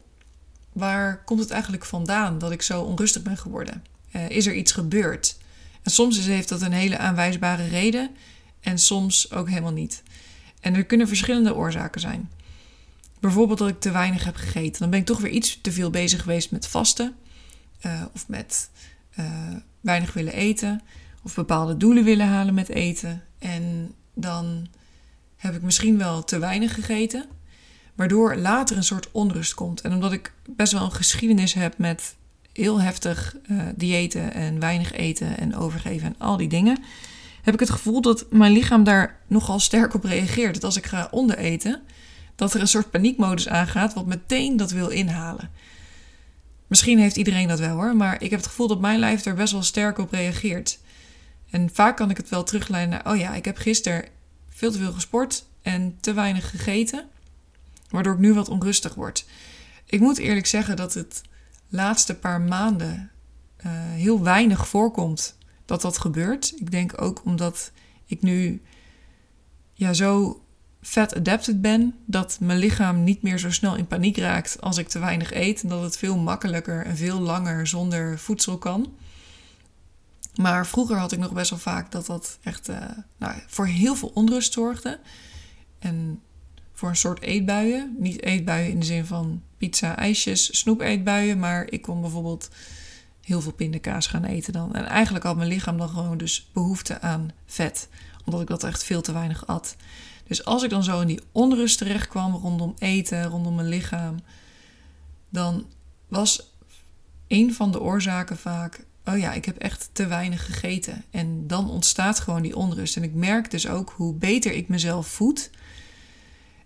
waar 0.72 1.24
komt 1.24 1.40
het 1.40 1.52
eigenlijk 1.52 1.86
vandaan 1.86 2.38
dat 2.38 2.52
ik 2.52 2.62
zo 2.62 2.82
onrustig 2.82 3.22
ben 3.22 3.38
geworden? 3.38 3.84
Uh, 4.16 4.30
is 4.30 4.46
er 4.46 4.56
iets 4.56 4.72
gebeurd? 4.72 5.38
En 5.82 5.92
soms 5.92 6.26
heeft 6.26 6.50
dat 6.50 6.62
een 6.62 6.74
hele 6.74 6.98
aanwijsbare 6.98 7.68
reden 7.68 8.10
en 8.60 8.80
soms 8.80 9.32
ook 9.32 9.50
helemaal 9.50 9.72
niet. 9.72 10.04
En 10.60 10.76
er 10.76 10.86
kunnen 10.86 11.08
verschillende 11.08 11.56
oorzaken 11.56 12.02
zijn. 12.02 12.30
Bijvoorbeeld 13.20 13.60
dat 13.60 13.70
ik 13.70 13.80
te 13.80 13.92
weinig 13.92 14.24
heb 14.24 14.36
gegeten. 14.36 14.80
Dan 14.80 14.90
ben 14.90 15.00
ik 15.00 15.06
toch 15.06 15.20
weer 15.20 15.32
iets 15.32 15.60
te 15.62 15.72
veel 15.72 15.90
bezig 15.90 16.22
geweest 16.22 16.52
met 16.52 16.68
vasten. 16.68 17.16
Uh, 17.86 18.02
of 18.14 18.28
met 18.28 18.70
uh, 19.20 19.26
weinig 19.82 20.14
willen 20.14 20.34
eten. 20.34 20.82
Of 21.24 21.36
bepaalde 21.36 21.78
doelen 21.78 22.04
willen 22.04 22.28
halen 22.28 22.54
met 22.54 22.70
eten. 22.70 23.24
En 23.46 23.94
dan 24.14 24.68
heb 25.36 25.56
ik 25.56 25.62
misschien 25.62 25.98
wel 25.98 26.24
te 26.24 26.40
weinig 26.40 26.74
gegeten, 26.74 27.26
waardoor 27.96 28.36
later 28.36 28.78
een 28.78 28.84
soort 28.84 29.12
onrust 29.12 29.54
komt. 29.54 29.82
En 29.82 29.94
omdat 29.94 30.12
ik 30.12 30.34
best 30.50 30.74
wel 30.74 30.84
een 30.84 30.92
geschiedenis 30.92 31.54
heb 31.54 31.78
met 31.78 32.16
heel 32.54 32.82
heftig 32.82 33.36
uh, 33.52 33.62
diëten 33.76 34.34
en 34.34 34.60
weinig 34.60 34.92
eten 34.92 35.38
en 35.38 35.56
overgeven 35.56 36.08
en 36.08 36.16
al 36.18 36.38
die 36.38 36.48
dingen, 36.48 36.84
heb 37.42 37.54
ik 37.54 37.60
het 37.60 37.70
gevoel 37.70 38.02
dat 38.02 38.26
mijn 38.30 38.52
lichaam 38.52 38.84
daar 38.84 39.20
nogal 39.28 39.60
sterk 39.60 39.94
op 39.94 40.04
reageert. 40.04 40.54
Dat 40.54 40.64
als 40.64 40.78
ik 40.78 40.86
ga 40.86 41.08
ondereten, 41.12 41.82
dat 42.36 42.54
er 42.54 42.62
een 42.62 42.68
soort 42.68 42.92
paniekmodus 42.92 43.48
aangaat, 43.48 43.94
wat 43.94 44.06
meteen 44.06 44.58
dat 44.58 44.72
wil 44.72 44.88
inhalen. 44.88 45.50
Misschien 46.68 47.00
heeft 47.00 47.16
iedereen 47.16 47.48
dat 47.48 47.60
wel 47.60 47.76
hoor, 47.76 47.96
maar 47.96 48.22
ik 48.22 48.30
heb 48.30 48.40
het 48.40 48.50
gevoel 48.50 48.68
dat 48.68 48.80
mijn 48.80 49.00
lijf 49.00 49.26
er 49.26 49.36
best 49.36 49.54
wel 49.54 49.64
sterk 49.64 49.98
op 49.98 50.12
reageert. 50.12 50.80
En 51.56 51.70
vaak 51.74 51.98
kan 51.98 52.10
ik 52.10 52.18
het 52.18 52.30
wel 52.30 52.44
terugleiden 52.44 52.90
naar, 52.90 53.14
oh 53.14 53.20
ja, 53.20 53.34
ik 53.34 53.46
heb 53.46 53.58
gisteren 53.58 54.06
veel 54.50 54.72
te 54.72 54.78
veel 54.78 54.92
gesport 54.92 55.46
en 55.62 55.98
te 56.00 56.14
weinig 56.14 56.50
gegeten, 56.50 57.06
waardoor 57.90 58.14
ik 58.14 58.20
nu 58.20 58.34
wat 58.34 58.50
onrustig 58.50 58.94
word. 58.94 59.26
Ik 59.86 60.00
moet 60.00 60.18
eerlijk 60.18 60.46
zeggen 60.46 60.76
dat 60.76 60.94
het 60.94 61.22
laatste 61.70 62.16
paar 62.16 62.42
maanden 62.42 63.12
uh, 63.66 63.72
heel 63.72 64.24
weinig 64.24 64.68
voorkomt 64.68 65.38
dat 65.66 65.82
dat 65.82 65.98
gebeurt. 65.98 66.54
Ik 66.56 66.72
denk 66.72 67.02
ook 67.02 67.22
omdat 67.26 67.72
ik 68.06 68.22
nu 68.22 68.62
ja, 69.74 69.94
zo 69.94 70.42
vet 70.82 71.16
adapted 71.16 71.62
ben, 71.62 71.96
dat 72.06 72.38
mijn 72.40 72.60
lichaam 72.60 73.04
niet 73.04 73.22
meer 73.22 73.38
zo 73.38 73.52
snel 73.52 73.76
in 73.76 73.88
paniek 73.88 74.18
raakt 74.18 74.62
als 74.62 74.78
ik 74.78 74.88
te 74.88 75.00
weinig 75.00 75.34
eet. 75.34 75.64
En 75.64 75.70
dat 75.70 75.82
het 75.82 75.98
veel 75.98 76.18
makkelijker 76.18 76.86
en 76.86 76.98
veel 76.98 77.20
langer 77.20 77.68
zonder 77.68 78.20
voedsel 78.20 78.58
kan. 78.58 78.94
Maar 80.36 80.68
vroeger 80.68 80.98
had 80.98 81.12
ik 81.12 81.20
nog 81.20 81.34
best 81.34 81.50
wel 81.50 81.60
vaak 81.60 81.92
dat 81.92 82.06
dat 82.06 82.38
echt 82.44 82.70
uh, 82.70 82.78
nou, 83.18 83.34
voor 83.48 83.68
heel 83.68 83.96
veel 83.96 84.12
onrust 84.14 84.54
zorgde. 84.54 85.00
En 85.80 86.22
voor 86.74 86.90
een 86.90 86.96
soort 86.96 87.22
eetbuien. 87.22 87.96
Niet 88.00 88.24
eetbuien 88.24 88.70
in 88.70 88.80
de 88.80 88.86
zin 88.86 89.06
van 89.06 89.42
pizza, 89.58 89.96
ijsjes, 89.96 90.60
snoep 90.60 90.82
eetbuien. 90.82 91.40
Maar 91.40 91.72
ik 91.72 91.82
kon 91.82 92.02
bijvoorbeeld 92.02 92.50
heel 93.22 93.42
veel 93.42 93.54
pindakaas 93.54 94.08
gaan 94.08 94.24
eten 94.24 94.54
dan. 94.54 94.74
En 94.74 94.86
eigenlijk 94.86 95.26
had 95.26 95.36
mijn 95.36 95.50
lichaam 95.50 95.78
dan 95.78 95.90
gewoon 95.90 96.18
dus 96.18 96.50
behoefte 96.54 97.02
aan 97.02 97.32
vet. 97.46 97.90
Omdat 98.26 98.42
ik 98.42 98.48
dat 98.48 98.64
echt 98.64 98.84
veel 98.84 99.02
te 99.02 99.14
weinig 99.14 99.48
at. 99.48 99.76
Dus 100.28 100.46
als 100.46 100.64
ik 100.64 100.70
dan 100.70 100.84
zo 100.84 101.02
in 101.02 101.08
die 101.08 101.22
onrust 101.32 101.78
terecht 101.78 102.08
kwam 102.08 102.34
rondom 102.34 102.74
eten, 102.78 103.24
rondom 103.24 103.56
mijn 103.56 103.68
lichaam, 103.68 104.20
dan 105.30 105.66
was 106.08 106.54
een 107.28 107.54
van 107.54 107.72
de 107.72 107.82
oorzaken 107.82 108.38
vaak: 108.38 108.86
oh 109.06 109.18
ja, 109.18 109.34
ik 109.34 109.46
heb 109.46 109.58
echt 109.58 109.90
te 109.92 110.08
weinig 110.08 110.46
gegeten. 110.46 111.04
En 111.12 111.48
dan 111.48 111.70
ontstaat 111.70 112.20
gewoon 112.20 112.42
die 112.42 112.56
onrust. 112.56 112.96
En 112.96 113.04
ik 113.04 113.14
merk 113.14 113.52
dus 113.52 113.68
ook 113.68 113.94
hoe 113.96 114.14
beter 114.14 114.52
ik 114.52 114.68
mezelf 114.68 115.08
voed. 115.08 115.50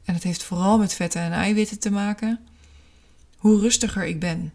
En 0.05 0.13
het 0.13 0.23
heeft 0.23 0.43
vooral 0.43 0.77
met 0.77 0.93
vetten 0.93 1.21
en 1.21 1.31
eiwitten 1.31 1.79
te 1.79 1.91
maken. 1.91 2.39
Hoe 3.37 3.59
rustiger 3.59 4.05
ik 4.05 4.19
ben. 4.19 4.53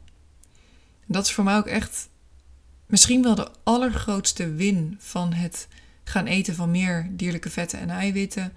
Dat 1.07 1.25
is 1.25 1.33
voor 1.33 1.45
mij 1.45 1.57
ook 1.57 1.67
echt 1.67 2.09
misschien 2.87 3.23
wel 3.23 3.35
de 3.35 3.51
allergrootste 3.63 4.53
win 4.53 4.97
van 4.99 5.33
het 5.33 5.69
gaan 6.05 6.27
eten 6.27 6.55
van 6.55 6.71
meer 6.71 7.09
dierlijke 7.11 7.51
vetten 7.51 7.79
en 7.79 7.91
eiwitten, 7.91 8.53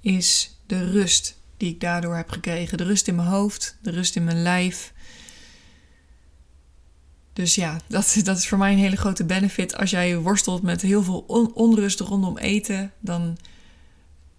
is 0.00 0.56
de 0.66 0.90
rust 0.90 1.36
die 1.56 1.72
ik 1.72 1.80
daardoor 1.80 2.16
heb 2.16 2.30
gekregen. 2.30 2.78
De 2.78 2.84
rust 2.84 3.08
in 3.08 3.14
mijn 3.14 3.28
hoofd, 3.28 3.76
de 3.82 3.90
rust 3.90 4.16
in 4.16 4.24
mijn 4.24 4.42
lijf. 4.42 4.92
Dus 7.32 7.54
ja, 7.54 7.80
dat, 7.86 8.20
dat 8.22 8.38
is 8.38 8.48
voor 8.48 8.58
mij 8.58 8.72
een 8.72 8.78
hele 8.78 8.96
grote 8.96 9.24
benefit. 9.24 9.76
Als 9.76 9.90
jij 9.90 10.18
worstelt 10.18 10.62
met 10.62 10.82
heel 10.82 11.02
veel 11.02 11.24
onrust 11.54 12.00
rondom 12.00 12.38
eten, 12.38 12.92
dan 13.00 13.36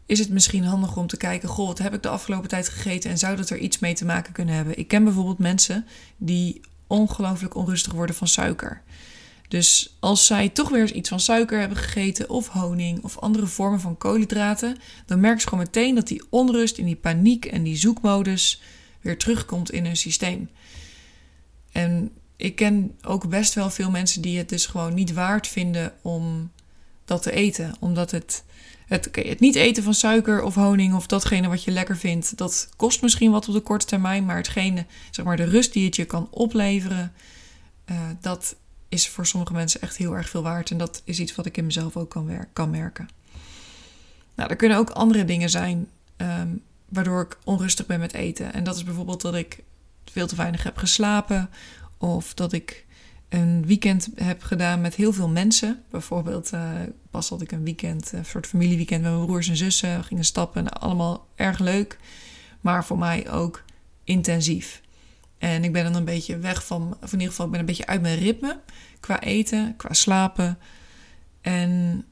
is 0.06 0.20
het 0.20 0.30
misschien 0.30 0.64
handig 0.64 0.98
om 0.98 1.08
te 1.08 1.18
kijken: 1.18 1.50
Goh, 1.50 1.68
wat 1.68 1.78
heb 1.78 1.94
ik 1.94 2.04
de 2.04 2.10
afgelopen 2.10 2.50
tijd 2.50 2.70
gegeten 2.70 3.10
en 3.10 3.18
zou 3.18 3.36
dat 3.36 3.50
er 3.50 3.58
iets 3.58 3.80
mee 3.80 3.94
te 3.94 4.06
maken 4.06 4.34
kunnen 4.34 4.56
hebben? 4.56 4.78
Ik 4.78 4.88
ken 4.88 5.04
bijvoorbeeld 5.04 5.40
mensen 5.40 5.86
die 6.18 6.62
ongelooflijk 6.88 7.56
onrustig 7.56 7.94
worden 7.94 8.16
van 8.16 8.28
suiker. 8.28 8.82
Dus 9.48 9.98
als 10.00 10.26
zij 10.26 10.50
toch 10.50 10.70
weer 10.70 10.82
eens 10.82 10.92
iets 10.92 11.10
van 11.10 11.20
suiker 11.20 11.60
hebben 11.60 11.78
gegeten, 11.78 12.30
of 12.30 12.48
honing, 12.48 13.04
of 13.04 13.20
andere 13.20 13.48
vormen 13.48 13.80
van 13.80 13.98
koolhydraten, 13.98 14.78
dan 15.06 15.20
merken 15.20 15.42
ze 15.42 15.48
gewoon 15.48 15.64
meteen 15.64 15.96
dat 15.96 16.08
die 16.08 16.24
onrust 16.30 16.78
in 16.78 16.86
die 16.86 16.96
paniek 16.96 17.46
en 17.46 17.64
die 17.64 17.76
zoekmodus 17.76 18.62
weer 19.02 19.18
terugkomt 19.18 19.72
in 19.72 19.86
hun 19.86 19.98
systeem. 19.98 20.50
En 21.72 22.12
ik 22.36 22.56
ken 22.56 22.98
ook 23.02 23.30
best 23.30 23.54
wel 23.54 23.70
veel 23.70 23.92
mensen 23.92 24.22
die 24.22 24.38
het 24.38 24.50
dus 24.50 24.66
gewoon 24.66 24.94
niet 24.94 25.14
waard 25.14 25.48
vinden 25.48 25.94
om 26.02 26.52
dat 27.06 27.24
te 27.24 27.32
eten. 27.32 27.76
Omdat 27.80 28.12
het, 28.12 28.44
het, 28.88 29.10
het 29.12 29.40
niet 29.40 29.56
eten 29.56 29.84
van 29.84 29.94
suiker 29.94 30.42
of 30.42 30.56
honing 30.56 30.94
of 30.94 31.08
datgene 31.08 31.48
wat 31.48 31.64
je 31.64 31.72
lekker 31.72 31.98
vindt, 31.98 32.38
dat 32.38 32.70
kost 32.76 33.02
misschien 33.02 33.32
wat 33.32 33.48
op 33.48 33.54
de 33.54 33.60
korte 33.60 33.86
termijn. 33.86 34.26
Maar 34.26 34.36
hetgene, 34.36 34.86
zeg 35.12 35.26
maar 35.26 35.38
de 35.38 35.44
rust 35.44 35.74
die 35.74 35.86
het 35.86 35.96
je 35.96 36.06
kan 36.06 36.28
opleveren, 36.32 37.14
uh, 37.92 37.98
dat 38.22 38.56
is 38.90 39.10
voor 39.10 39.26
sommige 39.26 39.54
mensen 39.54 39.82
echt 39.82 39.98
heel 39.98 40.16
erg 40.16 40.30
veel 40.30 40.44
waard. 40.44 40.72
En 40.72 40.78
dat 40.78 41.02
is 41.06 41.20
iets 41.20 41.36
wat 41.36 41.46
ik 41.46 41.58
in 41.58 41.66
mezelf 41.66 41.98
ook 41.98 42.10
kan, 42.10 42.48
kan 42.54 42.70
merken. 42.70 43.08
Nou, 44.36 44.50
er 44.50 44.56
kunnen 44.56 44.78
ook 44.78 44.90
andere 44.90 45.26
dingen 45.26 45.50
zijn 45.50 45.88
um, 46.18 46.62
waardoor 46.90 47.22
ik 47.22 47.38
onrustig 47.44 47.86
ben 47.86 48.00
met 48.00 48.14
eten. 48.14 48.54
En 48.54 48.64
dat 48.64 48.76
is 48.76 48.84
bijvoorbeeld 48.84 49.22
dat 49.22 49.36
ik 49.36 49.64
veel 50.12 50.28
te 50.28 50.36
weinig 50.36 50.64
heb 50.64 50.78
geslapen. 50.78 51.50
Of 52.04 52.34
dat 52.34 52.54
ik 52.54 52.86
een 53.30 53.66
weekend 53.66 54.10
heb 54.16 54.42
gedaan 54.42 54.82
met 54.82 54.96
heel 54.96 55.14
veel 55.14 55.28
mensen. 55.28 55.84
Bijvoorbeeld, 55.90 56.54
uh, 56.54 56.72
pas 57.12 57.30
had 57.30 57.42
ik 57.42 57.52
een 57.52 57.64
weekend, 57.64 58.12
een 58.12 58.26
soort 58.26 58.48
familieweekend 58.48 59.02
met 59.02 59.12
mijn 59.12 59.26
broers 59.26 59.50
en 59.50 59.58
zussen. 59.58 60.04
Gingen 60.04 60.26
stappen, 60.26 60.70
allemaal 60.70 61.28
erg 61.36 61.60
leuk. 61.60 61.98
Maar 62.62 62.86
voor 62.86 62.98
mij 62.98 63.32
ook 63.32 63.64
intensief. 64.04 64.82
En 65.38 65.64
ik 65.64 65.72
ben 65.74 65.84
dan 65.84 65.96
een 65.96 66.06
beetje 66.06 66.38
weg 66.38 66.66
van, 66.66 66.98
of 67.02 67.14
in 67.14 67.20
ieder 67.20 67.30
geval, 67.30 67.46
ik 67.46 67.52
ben 67.52 67.60
een 67.60 67.66
beetje 67.66 67.86
uit 67.86 68.02
mijn 68.02 68.20
ritme 68.20 68.60
qua 69.00 69.22
eten, 69.22 69.74
qua 69.78 69.94
slapen. 69.94 70.58
En 71.42 72.04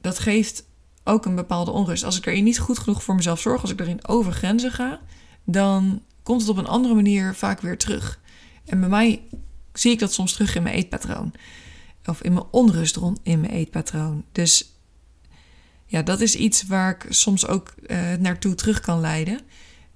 dat 0.00 0.18
geeft 0.18 0.64
ook 1.04 1.24
een 1.24 1.34
bepaalde 1.34 1.70
onrust. 1.70 2.04
Als 2.04 2.16
ik 2.16 2.26
erin 2.26 2.44
niet 2.44 2.58
goed 2.58 2.78
genoeg 2.78 3.02
voor 3.02 3.14
mezelf 3.14 3.40
zorg, 3.40 3.62
als 3.62 3.70
ik 3.70 3.80
erin 3.80 4.06
over 4.06 4.32
grenzen 4.32 4.72
ga, 4.72 5.00
dan 5.44 6.02
komt 6.22 6.40
het 6.40 6.50
op 6.50 6.56
een 6.56 6.66
andere 6.66 6.94
manier 6.94 7.34
vaak 7.34 7.60
weer 7.60 7.78
terug. 7.78 8.24
En 8.66 8.80
bij 8.80 8.88
mij 8.88 9.22
zie 9.72 9.92
ik 9.92 9.98
dat 9.98 10.12
soms 10.12 10.32
terug 10.32 10.54
in 10.54 10.62
mijn 10.62 10.74
eetpatroon. 10.74 11.32
Of 12.04 12.22
in 12.22 12.32
mijn 12.32 12.46
onrust 12.50 12.96
rond 12.96 13.20
in 13.22 13.40
mijn 13.40 13.52
eetpatroon. 13.52 14.24
Dus 14.32 14.72
ja, 15.86 16.02
dat 16.02 16.20
is 16.20 16.36
iets 16.36 16.66
waar 16.66 16.90
ik 16.90 17.06
soms 17.08 17.46
ook 17.46 17.74
uh, 17.86 18.12
naartoe 18.14 18.54
terug 18.54 18.80
kan 18.80 19.00
leiden. 19.00 19.40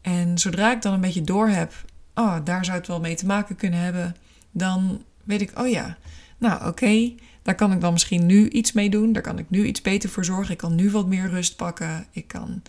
En 0.00 0.38
zodra 0.38 0.72
ik 0.72 0.82
dan 0.82 0.92
een 0.92 1.00
beetje 1.00 1.22
door 1.22 1.48
heb 1.48 1.72
oh, 2.20 2.36
daar 2.44 2.64
zou 2.64 2.78
het 2.78 2.86
wel 2.86 3.00
mee 3.00 3.14
te 3.14 3.26
maken 3.26 3.56
kunnen 3.56 3.80
hebben, 3.80 4.16
dan 4.50 5.04
weet 5.24 5.40
ik, 5.40 5.58
oh 5.58 5.68
ja, 5.68 5.98
nou 6.38 6.66
oké, 6.66 7.14
daar 7.42 7.54
kan 7.54 7.72
ik 7.72 7.80
dan 7.80 7.92
misschien 7.92 8.26
nu 8.26 8.48
iets 8.48 8.72
mee 8.72 8.90
doen. 8.90 9.12
Daar 9.12 9.22
kan 9.22 9.38
ik 9.38 9.50
nu 9.50 9.66
iets 9.66 9.82
beter 9.82 10.10
voor 10.10 10.24
zorgen. 10.24 10.52
Ik 10.52 10.58
kan 10.58 10.74
nu 10.74 10.90
wat 10.90 11.06
meer 11.06 11.28
rust 11.28 11.56
pakken. 11.56 12.06
Ik 12.10 12.28
kan 12.28 12.62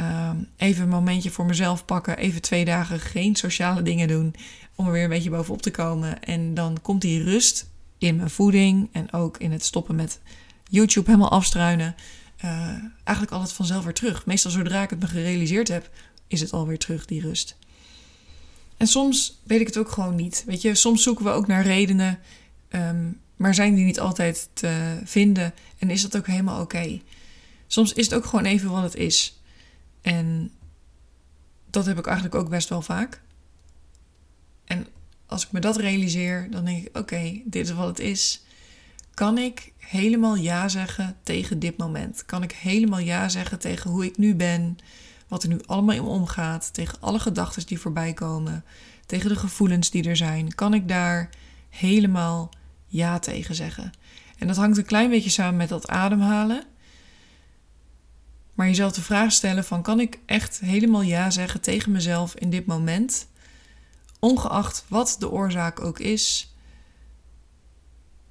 uh, 0.00 0.30
even 0.56 0.82
een 0.82 0.88
momentje 0.88 1.30
voor 1.30 1.46
mezelf 1.46 1.84
pakken. 1.84 2.16
Even 2.16 2.42
twee 2.42 2.64
dagen 2.64 3.00
geen 3.00 3.36
sociale 3.36 3.82
dingen 3.82 4.08
doen. 4.08 4.34
Om 4.78 4.86
er 4.86 4.92
weer 4.92 5.02
een 5.02 5.08
beetje 5.08 5.30
bovenop 5.30 5.62
te 5.62 5.70
komen. 5.70 6.22
En 6.22 6.54
dan 6.54 6.78
komt 6.82 7.00
die 7.00 7.22
rust 7.22 7.68
in 7.98 8.16
mijn 8.16 8.30
voeding. 8.30 8.88
En 8.92 9.12
ook 9.12 9.38
in 9.38 9.52
het 9.52 9.64
stoppen 9.64 9.94
met 9.94 10.20
YouTube 10.68 11.06
helemaal 11.06 11.30
afstruinen. 11.30 11.94
Uh, 12.44 12.68
eigenlijk 13.04 13.30
altijd 13.30 13.52
vanzelf 13.52 13.84
weer 13.84 13.94
terug. 13.94 14.26
Meestal 14.26 14.50
zodra 14.50 14.82
ik 14.82 14.90
het 14.90 15.00
me 15.00 15.06
gerealiseerd 15.06 15.68
heb, 15.68 15.90
is 16.26 16.40
het 16.40 16.52
alweer 16.52 16.78
terug, 16.78 17.06
die 17.06 17.20
rust. 17.20 17.56
En 18.76 18.86
soms 18.86 19.40
weet 19.44 19.60
ik 19.60 19.66
het 19.66 19.78
ook 19.78 19.90
gewoon 19.90 20.14
niet. 20.14 20.42
Weet 20.46 20.62
je, 20.62 20.74
soms 20.74 21.02
zoeken 21.02 21.24
we 21.24 21.30
ook 21.30 21.46
naar 21.46 21.62
redenen, 21.62 22.18
um, 22.70 23.20
maar 23.36 23.54
zijn 23.54 23.74
die 23.74 23.84
niet 23.84 24.00
altijd 24.00 24.48
te 24.52 25.00
vinden. 25.04 25.54
En 25.78 25.90
is 25.90 26.02
dat 26.02 26.16
ook 26.16 26.26
helemaal 26.26 26.60
oké. 26.60 27.00
Soms 27.66 27.92
is 27.92 28.04
het 28.04 28.14
ook 28.14 28.24
gewoon 28.24 28.44
even 28.44 28.70
wat 28.70 28.82
het 28.82 28.94
is. 28.94 29.40
En 30.02 30.50
dat 31.70 31.86
heb 31.86 31.98
ik 31.98 32.06
eigenlijk 32.06 32.34
ook 32.34 32.48
best 32.48 32.68
wel 32.68 32.82
vaak. 32.82 33.20
En 34.68 34.86
als 35.26 35.46
ik 35.46 35.52
me 35.52 35.60
dat 35.60 35.76
realiseer, 35.76 36.50
dan 36.50 36.64
denk 36.64 36.86
ik: 36.86 36.98
oké, 36.98 37.40
dit 37.44 37.66
is 37.66 37.72
wat 37.72 37.88
het 37.88 37.98
is. 37.98 38.42
Kan 39.14 39.38
ik 39.38 39.72
helemaal 39.78 40.36
ja 40.36 40.68
zeggen 40.68 41.16
tegen 41.22 41.58
dit 41.58 41.76
moment? 41.76 42.24
Kan 42.26 42.42
ik 42.42 42.52
helemaal 42.52 42.98
ja 42.98 43.28
zeggen 43.28 43.58
tegen 43.58 43.90
hoe 43.90 44.04
ik 44.04 44.16
nu 44.16 44.34
ben? 44.34 44.78
wat 45.28 45.42
er 45.42 45.48
nu 45.48 45.60
allemaal 45.66 45.94
in 45.94 46.02
omgaat, 46.02 46.74
tegen 46.74 47.00
alle 47.00 47.18
gedachten 47.18 47.66
die 47.66 47.78
voorbij 47.78 48.12
komen, 48.12 48.64
tegen 49.06 49.28
de 49.28 49.36
gevoelens 49.36 49.90
die 49.90 50.08
er 50.08 50.16
zijn, 50.16 50.54
kan 50.54 50.74
ik 50.74 50.88
daar 50.88 51.30
helemaal 51.68 52.50
ja 52.86 53.18
tegen 53.18 53.54
zeggen. 53.54 53.92
En 54.38 54.46
dat 54.46 54.56
hangt 54.56 54.78
een 54.78 54.84
klein 54.84 55.10
beetje 55.10 55.30
samen 55.30 55.56
met 55.56 55.68
dat 55.68 55.88
ademhalen. 55.88 56.64
Maar 58.54 58.66
jezelf 58.66 58.92
de 58.92 59.02
vraag 59.02 59.32
stellen 59.32 59.64
van 59.64 59.82
kan 59.82 60.00
ik 60.00 60.18
echt 60.26 60.60
helemaal 60.60 61.02
ja 61.02 61.30
zeggen 61.30 61.60
tegen 61.60 61.92
mezelf 61.92 62.34
in 62.34 62.50
dit 62.50 62.66
moment, 62.66 63.26
ongeacht 64.18 64.84
wat 64.88 65.16
de 65.18 65.30
oorzaak 65.30 65.80
ook 65.80 65.98
is. 65.98 66.52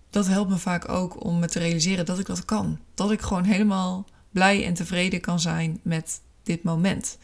Dat 0.10 0.28
helpt 0.28 0.50
me 0.50 0.58
vaak 0.58 0.90
ook 0.90 1.24
om 1.24 1.40
me 1.40 1.48
te 1.48 1.60
realiseren 1.60 2.06
dat 2.06 2.20
ik 2.20 2.26
dat 2.26 2.46
kan. 2.46 2.80
Dat 2.94 3.12
ik 3.12 3.22
gewoon 3.22 3.44
helemaal 3.44 4.06
blij 4.32 4.66
en 4.66 4.74
tevreden 4.74 5.22
kan 5.22 5.40
zijn 5.40 5.80
met 5.82 6.22
dit 6.44 6.64
moment. 6.64 7.18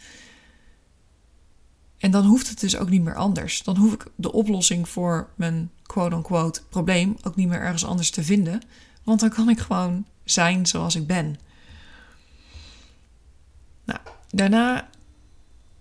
En 1.98 2.12
dan 2.12 2.26
hoeft 2.26 2.50
het 2.50 2.60
dus 2.60 2.78
ook 2.78 2.90
niet 2.90 3.04
meer 3.04 3.16
anders. 3.16 3.64
Dan 3.64 3.78
hoef 3.78 3.94
ik 3.94 4.06
de 4.16 4.32
oplossing 4.32 4.90
voor 4.90 5.30
mijn 5.36 5.72
quote-unquote 5.84 6.62
probleem 6.70 7.18
ook 7.24 7.36
niet 7.36 7.48
meer 7.48 7.60
ergens 7.60 7.86
anders 7.86 8.12
te 8.12 8.24
vinden. 8.24 8.62
Want 9.04 9.20
dan 9.20 9.30
kan 9.30 9.50
ik 9.50 9.60
gewoon 9.60 10.06
zijn 10.24 10.66
zoals 10.66 10.96
ik 10.96 11.08
ben. 11.08 11.36
Nou, 13.84 14.00
daarna 14.30 14.90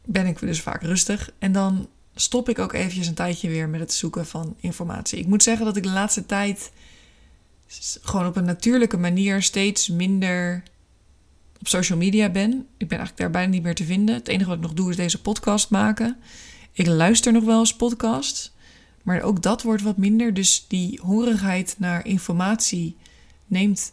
ben 0.05 0.27
ik 0.27 0.39
dus 0.39 0.61
vaak 0.61 0.83
rustig 0.83 1.31
en 1.39 1.53
dan 1.53 1.89
stop 2.15 2.49
ik 2.49 2.59
ook 2.59 2.73
eventjes 2.73 3.07
een 3.07 3.15
tijdje 3.15 3.49
weer 3.49 3.69
met 3.69 3.81
het 3.81 3.93
zoeken 3.93 4.27
van 4.27 4.57
informatie. 4.61 5.19
Ik 5.19 5.27
moet 5.27 5.43
zeggen 5.43 5.65
dat 5.65 5.77
ik 5.77 5.83
de 5.83 5.91
laatste 5.91 6.27
tijd 6.27 6.73
gewoon 8.03 8.27
op 8.27 8.37
een 8.37 8.45
natuurlijke 8.45 8.97
manier 8.97 9.43
steeds 9.43 9.89
minder 9.89 10.63
op 11.61 11.69
social 11.69 11.99
media 11.99 12.29
ben. 12.29 12.51
Ik 12.77 12.89
ben 12.89 12.99
eigenlijk 12.99 13.17
daar 13.17 13.31
bijna 13.31 13.51
niet 13.51 13.63
meer 13.63 13.75
te 13.75 13.85
vinden. 13.85 14.15
Het 14.15 14.29
enige 14.29 14.49
wat 14.49 14.57
ik 14.57 14.63
nog 14.63 14.73
doe 14.73 14.91
is 14.91 14.97
deze 14.97 15.21
podcast 15.21 15.71
maken. 15.71 16.17
Ik 16.73 16.87
luister 16.87 17.33
nog 17.33 17.45
wel 17.45 17.59
eens 17.59 17.77
podcasts, 17.77 18.53
maar 19.03 19.23
ook 19.23 19.43
dat 19.43 19.63
wordt 19.63 19.83
wat 19.83 19.97
minder. 19.97 20.35
Dus 20.35 20.65
die 20.69 21.01
hongerigheid 21.03 21.75
naar 21.79 22.07
informatie 22.07 22.97
neemt 23.47 23.93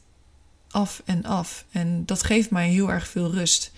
af 0.69 1.01
en 1.05 1.23
af. 1.23 1.65
En 1.71 2.05
dat 2.05 2.23
geeft 2.23 2.51
mij 2.51 2.69
heel 2.69 2.91
erg 2.91 3.07
veel 3.07 3.31
rust. 3.31 3.71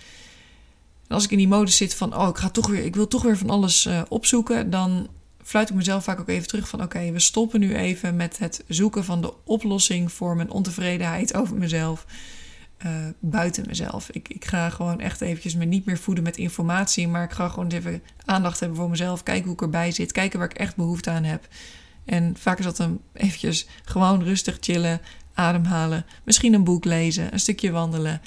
Als 1.12 1.24
ik 1.24 1.30
in 1.30 1.38
die 1.38 1.48
modus 1.48 1.76
zit 1.76 1.94
van, 1.94 2.16
oh, 2.16 2.28
ik, 2.28 2.36
ga 2.36 2.50
toch 2.50 2.66
weer, 2.66 2.84
ik 2.84 2.94
wil 2.94 3.08
toch 3.08 3.22
weer 3.22 3.38
van 3.38 3.50
alles 3.50 3.86
uh, 3.86 4.02
opzoeken, 4.08 4.70
dan 4.70 5.08
fluit 5.42 5.70
ik 5.70 5.74
mezelf 5.74 6.04
vaak 6.04 6.20
ook 6.20 6.28
even 6.28 6.48
terug 6.48 6.68
van, 6.68 6.82
oké, 6.82 7.10
we 7.10 7.18
stoppen 7.18 7.60
nu 7.60 7.74
even 7.76 8.16
met 8.16 8.38
het 8.38 8.64
zoeken 8.68 9.04
van 9.04 9.20
de 9.20 9.34
oplossing 9.44 10.12
voor 10.12 10.36
mijn 10.36 10.50
ontevredenheid 10.50 11.34
over 11.34 11.56
mezelf. 11.56 12.06
Uh, 12.86 12.90
buiten 13.18 13.64
mezelf. 13.66 14.10
Ik, 14.10 14.28
ik 14.28 14.44
ga 14.44 14.70
gewoon 14.70 15.00
echt 15.00 15.20
eventjes 15.20 15.54
me 15.54 15.64
niet 15.64 15.84
meer 15.84 15.98
voeden 15.98 16.24
met 16.24 16.36
informatie, 16.36 17.08
maar 17.08 17.24
ik 17.24 17.30
ga 17.30 17.48
gewoon 17.48 17.70
even 17.70 18.02
aandacht 18.24 18.60
hebben 18.60 18.78
voor 18.78 18.90
mezelf, 18.90 19.22
kijken 19.22 19.44
hoe 19.44 19.54
ik 19.54 19.60
erbij 19.60 19.92
zit, 19.92 20.12
kijken 20.12 20.38
waar 20.38 20.50
ik 20.50 20.56
echt 20.56 20.76
behoefte 20.76 21.10
aan 21.10 21.24
heb. 21.24 21.48
En 22.04 22.34
vaak 22.38 22.58
is 22.58 22.64
dat 22.64 22.76
dan 22.76 23.00
eventjes 23.12 23.66
gewoon 23.84 24.22
rustig 24.22 24.56
chillen, 24.60 25.00
ademhalen, 25.34 26.04
misschien 26.24 26.54
een 26.54 26.64
boek 26.64 26.84
lezen, 26.84 27.32
een 27.32 27.40
stukje 27.40 27.70
wandelen. 27.70 28.20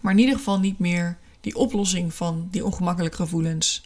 Maar 0.00 0.12
in 0.12 0.18
ieder 0.18 0.36
geval 0.36 0.60
niet 0.60 0.78
meer 0.78 1.18
die 1.48 1.56
oplossing 1.56 2.14
van 2.14 2.48
die 2.50 2.64
ongemakkelijke 2.64 3.16
gevoelens 3.16 3.82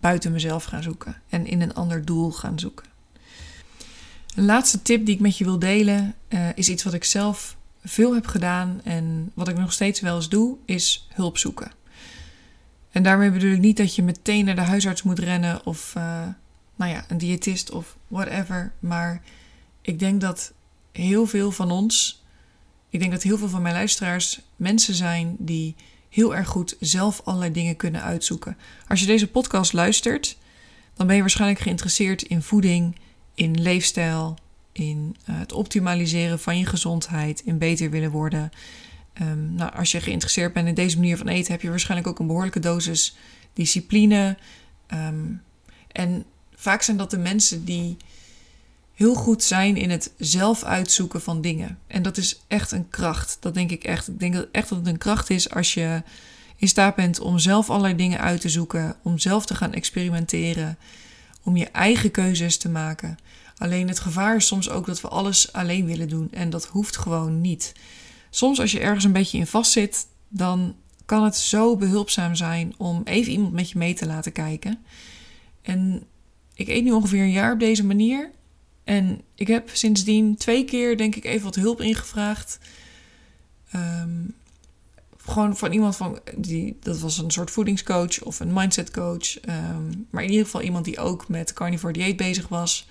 buiten 0.00 0.32
mezelf 0.32 0.64
gaan 0.64 0.82
zoeken 0.82 1.22
en 1.28 1.46
in 1.46 1.60
een 1.60 1.74
ander 1.74 2.04
doel 2.04 2.30
gaan 2.30 2.58
zoeken. 2.58 2.86
Een 4.34 4.44
laatste 4.44 4.82
tip 4.82 5.06
die 5.06 5.14
ik 5.14 5.20
met 5.20 5.38
je 5.38 5.44
wil 5.44 5.58
delen 5.58 6.14
uh, 6.28 6.48
is 6.54 6.68
iets 6.68 6.82
wat 6.82 6.94
ik 6.94 7.04
zelf 7.04 7.56
veel 7.84 8.14
heb 8.14 8.26
gedaan 8.26 8.80
en 8.84 9.30
wat 9.34 9.48
ik 9.48 9.58
nog 9.58 9.72
steeds 9.72 10.00
wel 10.00 10.16
eens 10.16 10.28
doe, 10.28 10.56
is 10.64 11.06
hulp 11.08 11.38
zoeken. 11.38 11.72
En 12.90 13.02
daarmee 13.02 13.30
bedoel 13.30 13.52
ik 13.52 13.60
niet 13.60 13.76
dat 13.76 13.94
je 13.94 14.02
meteen 14.02 14.44
naar 14.44 14.54
de 14.54 14.60
huisarts 14.60 15.02
moet 15.02 15.18
rennen 15.18 15.66
of 15.66 15.94
uh, 15.96 16.22
nou 16.76 16.90
ja, 16.90 17.04
een 17.08 17.18
diëtist 17.18 17.70
of 17.70 17.96
whatever. 18.08 18.72
Maar 18.78 19.22
ik 19.80 19.98
denk 19.98 20.20
dat 20.20 20.52
heel 20.92 21.26
veel 21.26 21.50
van 21.50 21.70
ons, 21.70 22.24
ik 22.88 23.00
denk 23.00 23.12
dat 23.12 23.22
heel 23.22 23.38
veel 23.38 23.48
van 23.48 23.62
mijn 23.62 23.74
luisteraars 23.74 24.40
mensen 24.56 24.94
zijn 24.94 25.36
die 25.38 25.74
heel 26.10 26.36
erg 26.36 26.48
goed 26.48 26.76
zelf 26.80 27.20
allerlei 27.24 27.52
dingen 27.52 27.76
kunnen 27.76 28.02
uitzoeken. 28.02 28.56
Als 28.88 29.00
je 29.00 29.06
deze 29.06 29.28
podcast 29.28 29.72
luistert, 29.72 30.38
dan 30.94 31.06
ben 31.06 31.16
je 31.16 31.20
waarschijnlijk 31.22 31.60
geïnteresseerd 31.60 32.22
in 32.22 32.42
voeding, 32.42 32.96
in 33.34 33.62
leefstijl, 33.62 34.38
in 34.72 35.16
uh, 35.30 35.38
het 35.38 35.52
optimaliseren 35.52 36.38
van 36.38 36.58
je 36.58 36.66
gezondheid, 36.66 37.40
in 37.44 37.58
beter 37.58 37.90
willen 37.90 38.10
worden. 38.10 38.50
Um, 39.22 39.54
nou, 39.54 39.72
als 39.72 39.92
je 39.92 40.00
geïnteresseerd 40.00 40.52
bent 40.52 40.68
in 40.68 40.74
deze 40.74 40.96
manier 40.96 41.16
van 41.16 41.28
eten, 41.28 41.52
heb 41.52 41.62
je 41.62 41.68
waarschijnlijk 41.68 42.08
ook 42.08 42.18
een 42.18 42.26
behoorlijke 42.26 42.60
dosis 42.60 43.16
discipline. 43.52 44.36
Um, 44.94 45.42
en 45.92 46.24
vaak 46.54 46.82
zijn 46.82 46.96
dat 46.96 47.10
de 47.10 47.18
mensen 47.18 47.64
die 47.64 47.96
heel 49.00 49.14
goed 49.14 49.42
zijn 49.42 49.76
in 49.76 49.90
het 49.90 50.12
zelf 50.18 50.62
uitzoeken 50.62 51.20
van 51.20 51.40
dingen. 51.40 51.78
En 51.86 52.02
dat 52.02 52.16
is 52.16 52.40
echt 52.46 52.72
een 52.72 52.88
kracht. 52.88 53.36
Dat 53.40 53.54
denk 53.54 53.70
ik 53.70 53.84
echt. 53.84 54.08
Ik 54.08 54.20
denk 54.20 54.34
echt 54.52 54.68
dat 54.68 54.78
het 54.78 54.86
een 54.86 54.98
kracht 54.98 55.30
is 55.30 55.50
als 55.50 55.74
je 55.74 56.02
in 56.56 56.68
staat 56.68 56.94
bent 56.94 57.20
om 57.20 57.38
zelf 57.38 57.70
allerlei 57.70 57.96
dingen 57.96 58.20
uit 58.20 58.40
te 58.40 58.48
zoeken, 58.48 58.96
om 59.02 59.18
zelf 59.18 59.46
te 59.46 59.54
gaan 59.54 59.72
experimenteren, 59.72 60.78
om 61.42 61.56
je 61.56 61.66
eigen 61.66 62.10
keuzes 62.10 62.56
te 62.56 62.68
maken. 62.68 63.18
Alleen 63.56 63.88
het 63.88 64.00
gevaar 64.00 64.36
is 64.36 64.46
soms 64.46 64.70
ook 64.70 64.86
dat 64.86 65.00
we 65.00 65.08
alles 65.08 65.52
alleen 65.52 65.86
willen 65.86 66.08
doen 66.08 66.28
en 66.32 66.50
dat 66.50 66.66
hoeft 66.66 66.96
gewoon 66.96 67.40
niet. 67.40 67.72
Soms 68.30 68.60
als 68.60 68.72
je 68.72 68.80
ergens 68.80 69.04
een 69.04 69.12
beetje 69.12 69.38
in 69.38 69.46
vastzit, 69.46 70.06
dan 70.28 70.74
kan 71.04 71.24
het 71.24 71.36
zo 71.36 71.76
behulpzaam 71.76 72.34
zijn 72.34 72.74
om 72.76 73.00
even 73.04 73.32
iemand 73.32 73.52
met 73.52 73.70
je 73.70 73.78
mee 73.78 73.94
te 73.94 74.06
laten 74.06 74.32
kijken. 74.32 74.78
En 75.62 76.02
ik 76.54 76.68
eet 76.68 76.84
nu 76.84 76.92
ongeveer 76.92 77.22
een 77.22 77.30
jaar 77.30 77.52
op 77.52 77.58
deze 77.60 77.84
manier. 77.86 78.30
En 78.84 79.20
ik 79.34 79.46
heb 79.46 79.70
sindsdien 79.72 80.36
twee 80.36 80.64
keer, 80.64 80.96
denk 80.96 81.16
ik, 81.16 81.24
even 81.24 81.44
wat 81.44 81.54
hulp 81.54 81.80
ingevraagd. 81.80 82.58
Um, 83.74 84.34
gewoon 85.30 85.56
van 85.56 85.72
iemand 85.72 85.96
van 85.96 86.20
die, 86.36 86.76
dat 86.82 86.98
was 86.98 87.18
een 87.18 87.30
soort 87.30 87.50
voedingscoach 87.50 88.22
of 88.22 88.40
een 88.40 88.52
mindsetcoach. 88.52 89.48
Um, 89.48 90.06
maar 90.10 90.22
in 90.22 90.30
ieder 90.30 90.44
geval 90.44 90.62
iemand 90.62 90.84
die 90.84 90.98
ook 90.98 91.28
met 91.28 91.52
carnivore 91.52 91.92
dieet 91.92 92.16
bezig 92.16 92.48
was. 92.48 92.88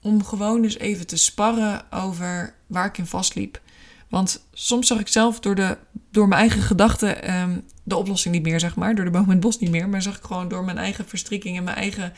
Om 0.00 0.24
gewoon 0.24 0.62
dus 0.62 0.78
even 0.78 1.06
te 1.06 1.16
sparren 1.16 1.92
over 1.92 2.54
waar 2.66 2.86
ik 2.86 2.98
in 2.98 3.06
vastliep. 3.06 3.60
Want 4.08 4.44
soms 4.52 4.86
zag 4.86 4.98
ik 4.98 5.08
zelf 5.08 5.40
door, 5.40 5.54
de, 5.54 5.78
door 6.10 6.28
mijn 6.28 6.40
eigen 6.40 6.62
gedachten 6.62 7.40
um, 7.40 7.64
de 7.82 7.96
oplossing 7.96 8.34
niet 8.34 8.42
meer, 8.42 8.60
zeg 8.60 8.76
maar. 8.76 8.94
Door 8.94 9.04
de 9.04 9.10
boom 9.10 9.24
in 9.24 9.30
het 9.30 9.40
bos 9.40 9.58
niet 9.58 9.70
meer. 9.70 9.88
Maar 9.88 10.02
zag 10.02 10.16
ik 10.16 10.24
gewoon 10.24 10.48
door 10.48 10.64
mijn 10.64 10.78
eigen 10.78 11.08
verstrikking 11.08 11.56
en 11.56 11.64
mijn 11.64 11.76
eigen 11.76 12.12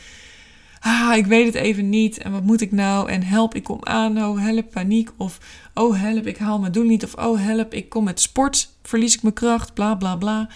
ah, 0.81 1.17
ik 1.17 1.27
weet 1.27 1.47
het 1.47 1.55
even 1.55 1.89
niet 1.89 2.19
en 2.19 2.33
wat 2.33 2.43
moet 2.43 2.61
ik 2.61 2.73
nou? 2.73 3.11
En 3.11 3.23
help, 3.23 3.55
ik 3.55 3.65
kom 3.65 3.85
aan, 3.85 4.25
oh 4.25 4.41
help, 4.41 4.71
paniek. 4.71 5.11
Of 5.17 5.39
oh 5.75 6.01
help, 6.01 6.27
ik 6.27 6.37
haal 6.37 6.59
mijn 6.59 6.73
doel 6.73 6.85
niet. 6.85 7.05
Of 7.05 7.15
oh 7.15 7.41
help, 7.41 7.75
ik 7.75 7.89
kom 7.89 8.05
met 8.05 8.21
sport, 8.21 8.71
verlies 8.83 9.15
ik 9.15 9.23
mijn 9.23 9.35
kracht, 9.35 9.75
bla 9.75 9.95
bla 9.95 10.17
bla. 10.17 10.49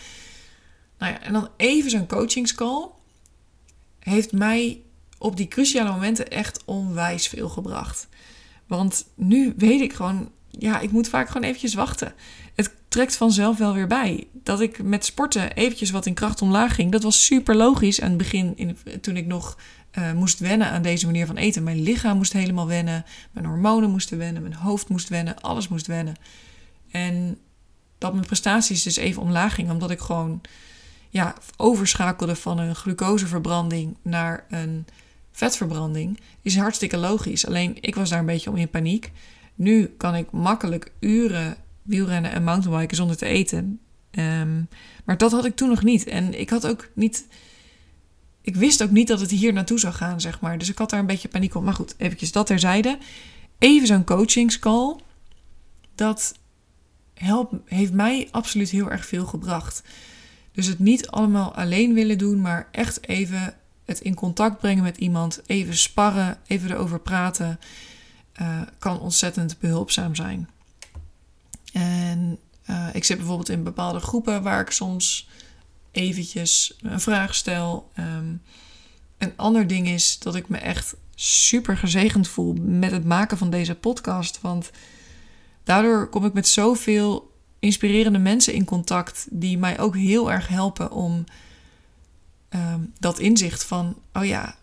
Nou 0.99 1.13
ja, 1.13 1.21
en 1.21 1.33
dan 1.33 1.49
even 1.57 1.91
zo'n 1.91 2.07
coachingscall 2.07 2.89
heeft 3.99 4.33
mij 4.33 4.81
op 5.19 5.37
die 5.37 5.49
cruciale 5.49 5.91
momenten 5.91 6.31
echt 6.31 6.63
onwijs 6.65 7.29
veel 7.29 7.49
gebracht. 7.49 8.09
Want 8.67 9.07
nu 9.15 9.55
weet 9.57 9.81
ik 9.81 9.93
gewoon, 9.93 10.31
ja, 10.51 10.81
ik 10.81 10.91
moet 10.91 11.09
vaak 11.09 11.27
gewoon 11.27 11.49
eventjes 11.49 11.75
wachten. 11.75 12.15
Het 12.55 12.75
trekt 12.89 13.17
vanzelf 13.17 13.59
wel 13.59 13.75
weer 13.75 13.87
bij. 13.87 14.27
Dat 14.33 14.61
ik 14.61 14.83
met 14.83 15.05
sporten 15.05 15.53
eventjes 15.53 15.91
wat 15.91 16.07
in 16.07 16.15
kracht 16.15 16.43
omlaag 16.43 16.75
ging, 16.75 16.93
dat 16.93 17.03
was 17.03 17.25
super 17.25 17.57
logisch 17.57 18.01
aan 18.01 18.09
het 18.09 18.19
begin, 18.19 18.53
in, 18.57 18.79
toen 19.01 19.17
ik 19.17 19.27
nog 19.27 19.59
uh, 19.99 20.13
moest 20.13 20.39
wennen 20.39 20.71
aan 20.71 20.83
deze 20.83 21.07
manier 21.07 21.27
van 21.27 21.37
eten. 21.37 21.63
Mijn 21.63 21.83
lichaam 21.83 22.17
moest 22.17 22.33
helemaal 22.33 22.67
wennen, 22.67 23.05
mijn 23.31 23.47
hormonen 23.47 23.91
moesten 23.91 24.19
wennen, 24.19 24.43
mijn 24.43 24.55
hoofd 24.55 24.89
moest 24.89 25.09
wennen, 25.09 25.41
alles 25.41 25.69
moest 25.69 25.87
wennen. 25.87 26.15
En 26.91 27.39
dat 27.99 28.13
mijn 28.13 28.27
prestaties 28.27 28.83
dus 28.83 28.97
even 28.97 29.23
omlaag 29.23 29.55
gingen, 29.55 29.73
omdat 29.73 29.91
ik 29.91 30.01
gewoon 30.01 30.41
ja, 31.11 31.35
overschakelde 31.57 32.37
van 32.37 32.59
een 32.59 32.75
glucoseverbranding 32.75 33.97
naar 34.03 34.45
een 34.51 34.87
vetverbranding, 35.33 36.21
is 36.43 36.57
hartstikke 36.57 36.97
logisch. 36.97 37.47
Alleen 37.47 37.77
ik 37.81 37.95
was 37.95 38.11
daar 38.11 38.19
een 38.19 38.27
beetje 38.27 38.51
om 38.51 38.57
in 38.57 38.71
paniek. 38.71 39.13
Nu 39.55 39.87
kan 39.87 40.15
ik 40.15 40.31
makkelijk 40.31 40.93
uren 41.01 41.57
wielrennen 41.83 42.33
en 42.33 42.45
mountainbiken 42.45 42.97
zonder 42.97 43.17
te 43.17 43.27
eten. 43.27 43.81
Um, 44.11 44.69
maar 45.05 45.17
dat 45.17 45.33
had 45.33 45.45
ik 45.45 45.57
toen 45.57 45.69
nog 45.69 45.83
niet. 45.83 46.07
En 46.07 46.41
ik 46.41 46.51
had 46.51 46.67
ook 46.67 46.89
niet 46.95 47.27
ik 48.43 48.57
wist 48.57 48.83
ook 48.83 48.91
niet 48.91 49.09
dat 49.09 49.21
het 49.21 49.31
hier 49.31 49.53
naartoe 49.53 49.79
zou 49.79 49.95
gaan, 49.95 50.21
zeg 50.21 50.41
maar. 50.41 50.59
Dus 50.59 50.69
ik 50.69 50.79
had 50.79 50.91
daar 50.91 51.01
een 51.01 51.07
beetje 51.07 51.29
paniek 51.29 51.55
op. 51.55 51.63
Maar 51.63 51.75
goed, 51.75 51.95
eventjes 51.97 52.33
dat 52.33 52.47
terzijde. 52.47 52.99
Even 53.59 53.87
zo'n 53.87 54.05
coachingscall. 54.05 54.97
Dat 55.95 56.35
helpt, 57.15 57.55
heeft 57.65 57.93
mij 57.93 58.29
absoluut 58.31 58.71
heel 58.71 58.91
erg 58.91 59.07
veel 59.07 59.27
gebracht. 59.27 59.83
Dus 60.53 60.67
het 60.67 60.79
niet 60.79 61.09
allemaal 61.09 61.55
alleen 61.55 61.95
willen 61.95 62.19
doen, 62.19 62.41
maar 62.41 62.69
echt 62.71 63.09
even 63.09 63.55
het 63.85 64.01
in 64.01 64.15
contact 64.15 64.59
brengen 64.59 64.83
met 64.83 64.97
iemand. 64.97 65.41
Even 65.47 65.77
sparren, 65.77 66.39
even 66.47 66.71
erover 66.71 67.01
praten. 67.01 67.59
Uh, 68.41 68.61
kan 68.79 69.01
ontzettend 69.01 69.59
behulpzaam 69.59 70.15
zijn. 70.15 70.49
En 71.73 72.39
uh, 72.71 72.89
ik 72.93 73.05
zit 73.05 73.17
bijvoorbeeld 73.17 73.49
in 73.49 73.63
bepaalde 73.63 74.01
groepen 74.01 74.43
waar 74.43 74.61
ik 74.61 74.71
soms 74.71 75.29
eventjes 75.93 76.77
een 76.81 77.01
vraag 77.01 77.35
stel. 77.35 77.91
Um, 77.99 78.43
een 79.19 79.33
ander 79.37 79.67
ding 79.67 79.89
is 79.89 80.19
dat 80.19 80.35
ik 80.35 80.49
me 80.49 80.59
echt 80.59 80.95
super 81.15 81.77
gezegend 81.77 82.29
voel 82.29 82.55
met 82.61 82.91
het 82.91 83.05
maken 83.05 83.39
van 83.39 83.51
deze 83.51 83.75
podcast. 83.75 84.41
Want 84.41 84.71
daardoor 85.65 86.09
kom 86.09 86.25
ik 86.25 86.33
met 86.33 86.49
zoveel 86.49 87.33
inspirerende 87.59 88.19
mensen 88.19 88.55
in 88.55 88.65
contact 88.65 89.27
die 89.31 89.59
mij 89.59 89.79
ook 89.79 89.97
heel 89.97 90.33
erg 90.33 90.49
helpen 90.49 90.91
om 90.91 91.25
um, 92.51 92.93
dat 92.99 93.19
inzicht 93.19 93.65
van, 93.65 93.97
oh 94.13 94.25
ja, 94.25 94.57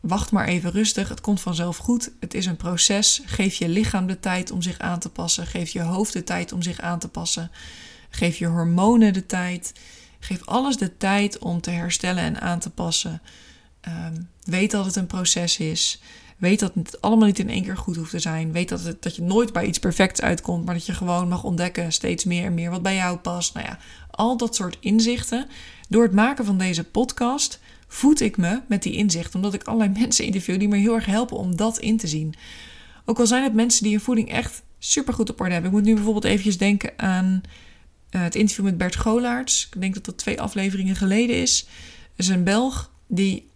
wacht 0.00 0.30
maar 0.30 0.46
even 0.46 0.70
rustig, 0.70 1.08
het 1.08 1.20
komt 1.20 1.40
vanzelf 1.40 1.76
goed. 1.76 2.10
Het 2.20 2.34
is 2.34 2.46
een 2.46 2.56
proces. 2.56 3.22
Geef 3.24 3.54
je 3.54 3.68
lichaam 3.68 4.06
de 4.06 4.20
tijd 4.20 4.50
om 4.50 4.62
zich 4.62 4.78
aan 4.78 4.98
te 4.98 5.08
passen. 5.08 5.46
Geef 5.46 5.70
je 5.70 5.80
hoofd 5.80 6.12
de 6.12 6.24
tijd 6.24 6.52
om 6.52 6.62
zich 6.62 6.80
aan 6.80 6.98
te 6.98 7.08
passen. 7.08 7.50
Geef 8.10 8.36
je 8.36 8.46
hormonen 8.46 9.12
de 9.12 9.26
tijd. 9.26 9.72
Geef 10.24 10.44
alles 10.44 10.76
de 10.76 10.96
tijd 10.96 11.38
om 11.38 11.60
te 11.60 11.70
herstellen 11.70 12.22
en 12.22 12.40
aan 12.40 12.58
te 12.58 12.70
passen. 12.70 13.22
Ehm, 13.80 14.14
weet 14.44 14.70
dat 14.70 14.84
het 14.84 14.96
een 14.96 15.06
proces 15.06 15.58
is. 15.58 16.00
Weet 16.36 16.60
dat 16.60 16.74
het 16.74 17.00
allemaal 17.00 17.26
niet 17.26 17.38
in 17.38 17.50
één 17.50 17.62
keer 17.62 17.76
goed 17.76 17.96
hoeft 17.96 18.10
te 18.10 18.18
zijn. 18.18 18.52
Weet 18.52 18.68
dat, 18.68 18.84
het, 18.84 19.02
dat 19.02 19.16
je 19.16 19.22
nooit 19.22 19.52
bij 19.52 19.66
iets 19.66 19.78
perfects 19.78 20.20
uitkomt, 20.20 20.64
maar 20.64 20.74
dat 20.74 20.86
je 20.86 20.94
gewoon 20.94 21.28
mag 21.28 21.44
ontdekken 21.44 21.92
steeds 21.92 22.24
meer 22.24 22.44
en 22.44 22.54
meer 22.54 22.70
wat 22.70 22.82
bij 22.82 22.94
jou 22.94 23.16
past. 23.16 23.54
Nou 23.54 23.66
ja, 23.66 23.78
al 24.10 24.36
dat 24.36 24.54
soort 24.54 24.76
inzichten. 24.80 25.46
Door 25.88 26.02
het 26.02 26.12
maken 26.12 26.44
van 26.44 26.58
deze 26.58 26.84
podcast 26.84 27.60
voed 27.86 28.20
ik 28.20 28.36
me 28.36 28.60
met 28.66 28.82
die 28.82 28.94
inzichten, 28.94 29.34
omdat 29.34 29.54
ik 29.54 29.64
allerlei 29.64 29.98
mensen 30.00 30.24
interview 30.24 30.58
die 30.58 30.68
me 30.68 30.76
heel 30.76 30.94
erg 30.94 31.06
helpen 31.06 31.36
om 31.36 31.56
dat 31.56 31.78
in 31.78 31.96
te 31.96 32.06
zien. 32.06 32.34
Ook 33.04 33.18
al 33.18 33.26
zijn 33.26 33.42
het 33.42 33.54
mensen 33.54 33.82
die 33.82 33.92
hun 33.92 34.00
voeding 34.00 34.30
echt 34.30 34.62
super 34.78 35.14
goed 35.14 35.30
op 35.30 35.40
orde 35.40 35.52
hebben. 35.52 35.70
Ik 35.70 35.76
moet 35.76 35.86
nu 35.86 35.94
bijvoorbeeld 35.94 36.24
eventjes 36.24 36.58
denken 36.58 36.92
aan 36.96 37.42
uh, 38.14 38.22
het 38.22 38.34
interview 38.34 38.64
met 38.64 38.78
Bert 38.78 38.96
Golaerts. 38.96 39.68
Ik 39.72 39.80
denk 39.80 39.94
dat 39.94 40.04
dat 40.04 40.18
twee 40.18 40.40
afleveringen 40.40 40.96
geleden 40.96 41.36
is. 41.36 41.66
Is 42.16 42.28
een 42.28 42.44
Belg 42.44 42.90
die 43.06 43.48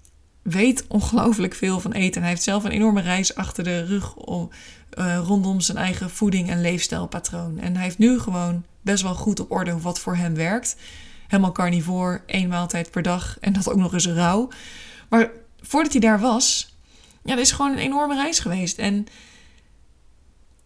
weet 0.43 0.85
ongelooflijk 0.89 1.55
veel 1.55 1.81
van 1.81 1.93
eten. 1.93 2.15
En 2.15 2.21
hij 2.21 2.31
heeft 2.31 2.43
zelf 2.43 2.65
een 2.65 2.71
enorme 2.71 3.01
reis 3.01 3.35
achter 3.35 3.65
de 3.65 3.85
rug 3.85 4.15
uh, 4.19 4.49
rondom 5.25 5.61
zijn 5.61 5.79
eigen 5.79 6.11
voeding 6.11 6.51
en 6.51 6.61
leefstijlpatroon. 6.61 7.59
En 7.59 7.75
hij 7.75 7.85
heeft 7.85 7.99
nu 7.99 8.19
gewoon 8.19 8.65
best 8.81 9.03
wel 9.03 9.15
goed 9.15 9.41
op 9.41 9.51
orde 9.51 9.81
wat 9.81 9.99
voor 9.99 10.17
hem 10.17 10.35
werkt. 10.35 10.77
Helemaal 11.27 11.53
carnivore, 11.53 12.21
één 12.27 12.49
maaltijd 12.49 12.91
per 12.91 13.03
dag 13.03 13.37
en 13.41 13.53
dat 13.53 13.71
ook 13.71 13.77
nog 13.77 13.93
eens 13.93 14.07
rauw. 14.07 14.49
Maar 15.09 15.31
voordat 15.61 15.93
hij 15.93 16.01
daar 16.01 16.21
was, 16.21 16.77
ja, 17.25 17.35
dat 17.35 17.45
is 17.45 17.53
gewoon 17.53 17.73
een 17.73 17.79
enorme 17.79 18.15
reis 18.15 18.39
geweest. 18.39 18.79
En 18.79 19.07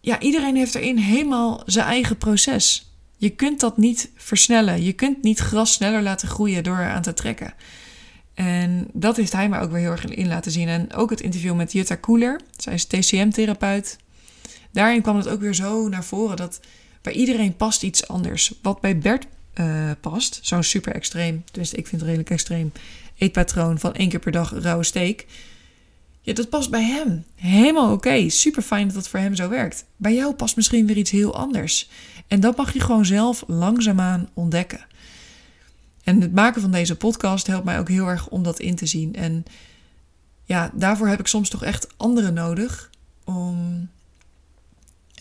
ja, 0.01 0.19
iedereen 0.19 0.55
heeft 0.55 0.75
erin 0.75 0.97
helemaal 0.97 1.61
zijn 1.65 1.85
eigen 1.85 2.17
proces. 2.17 2.92
Je 3.23 3.29
kunt 3.29 3.59
dat 3.59 3.77
niet 3.77 4.11
versnellen. 4.15 4.83
Je 4.83 4.93
kunt 4.93 5.23
niet 5.23 5.39
gras 5.39 5.73
sneller 5.73 6.01
laten 6.01 6.27
groeien 6.27 6.63
door 6.63 6.77
eraan 6.77 7.01
te 7.01 7.13
trekken. 7.13 7.53
En 8.33 8.87
dat 8.93 9.17
heeft 9.17 9.31
hij 9.31 9.49
me 9.49 9.59
ook 9.59 9.71
weer 9.71 9.79
heel 9.79 9.91
erg 9.91 10.05
in 10.05 10.27
laten 10.27 10.51
zien. 10.51 10.67
En 10.67 10.93
ook 10.93 11.09
het 11.09 11.21
interview 11.21 11.55
met 11.55 11.71
Jutta 11.71 11.95
Koeler. 11.95 12.41
Zij 12.57 12.73
is 12.73 12.85
TCM-therapeut. 12.85 13.97
Daarin 14.71 15.01
kwam 15.01 15.17
het 15.17 15.27
ook 15.27 15.39
weer 15.39 15.53
zo 15.53 15.87
naar 15.87 16.03
voren 16.03 16.37
dat 16.37 16.59
bij 17.01 17.13
iedereen 17.13 17.55
past 17.55 17.83
iets 17.83 18.07
anders. 18.07 18.53
Wat 18.61 18.81
bij 18.81 18.97
Bert 18.97 19.25
uh, 19.55 19.91
past, 20.01 20.39
zo'n 20.41 20.63
super 20.63 20.93
extreem, 20.93 21.43
tenminste 21.45 21.77
ik 21.77 21.87
vind 21.87 22.01
het 22.01 22.09
redelijk 22.09 22.29
extreem, 22.29 22.71
eetpatroon 23.17 23.79
van 23.79 23.93
één 23.93 24.09
keer 24.09 24.19
per 24.19 24.31
dag 24.31 24.53
rauwe 24.61 24.83
steak. 24.83 25.25
Ja, 26.25 26.33
dat 26.33 26.49
past 26.49 26.69
bij 26.69 26.83
hem. 26.83 27.25
Helemaal 27.35 27.91
oké. 27.91 28.29
Super 28.29 28.61
fijn 28.61 28.85
dat 28.85 28.95
dat 28.95 29.07
voor 29.07 29.19
hem 29.19 29.35
zo 29.35 29.49
werkt. 29.49 29.85
Bij 29.97 30.13
jou 30.13 30.33
past 30.33 30.55
misschien 30.55 30.87
weer 30.87 30.97
iets 30.97 31.11
heel 31.11 31.35
anders. 31.35 31.89
En 32.27 32.39
dat 32.39 32.57
mag 32.57 32.73
je 32.73 32.79
gewoon 32.79 33.05
zelf 33.05 33.43
langzaamaan 33.47 34.29
ontdekken. 34.33 34.85
En 36.03 36.21
het 36.21 36.33
maken 36.33 36.61
van 36.61 36.71
deze 36.71 36.95
podcast 36.95 37.47
helpt 37.47 37.65
mij 37.65 37.79
ook 37.79 37.89
heel 37.89 38.07
erg 38.07 38.27
om 38.27 38.43
dat 38.43 38.59
in 38.59 38.75
te 38.75 38.85
zien. 38.85 39.15
En 39.15 39.45
ja, 40.43 40.71
daarvoor 40.73 41.07
heb 41.07 41.19
ik 41.19 41.27
soms 41.27 41.49
toch 41.49 41.63
echt 41.63 41.87
anderen 41.97 42.33
nodig 42.33 42.89
om 43.23 43.89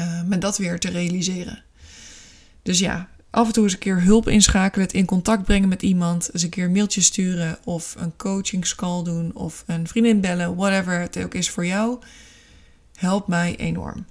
uh, 0.00 0.22
me 0.22 0.38
dat 0.38 0.58
weer 0.58 0.78
te 0.78 0.90
realiseren. 0.90 1.62
Dus 2.62 2.78
ja, 2.78 3.08
af 3.32 3.46
en 3.46 3.52
toe 3.52 3.62
eens 3.62 3.72
een 3.72 3.78
keer 3.78 4.02
hulp 4.02 4.28
inschakelen, 4.28 4.86
het 4.86 4.94
in 4.94 5.04
contact 5.04 5.44
brengen 5.44 5.68
met 5.68 5.82
iemand, 5.82 6.30
eens 6.32 6.42
een 6.42 6.48
keer 6.48 6.70
mailtje 6.70 7.00
sturen 7.00 7.58
of 7.64 7.94
een 7.98 8.16
coachingscall 8.16 9.02
doen 9.02 9.34
of 9.34 9.64
een 9.66 9.88
vriendin 9.88 10.20
bellen, 10.20 10.56
whatever 10.56 11.00
het 11.00 11.24
ook 11.24 11.34
is 11.34 11.50
voor 11.50 11.66
jou, 11.66 11.98
helpt 12.94 13.26
mij 13.26 13.56
enorm. 13.56 14.04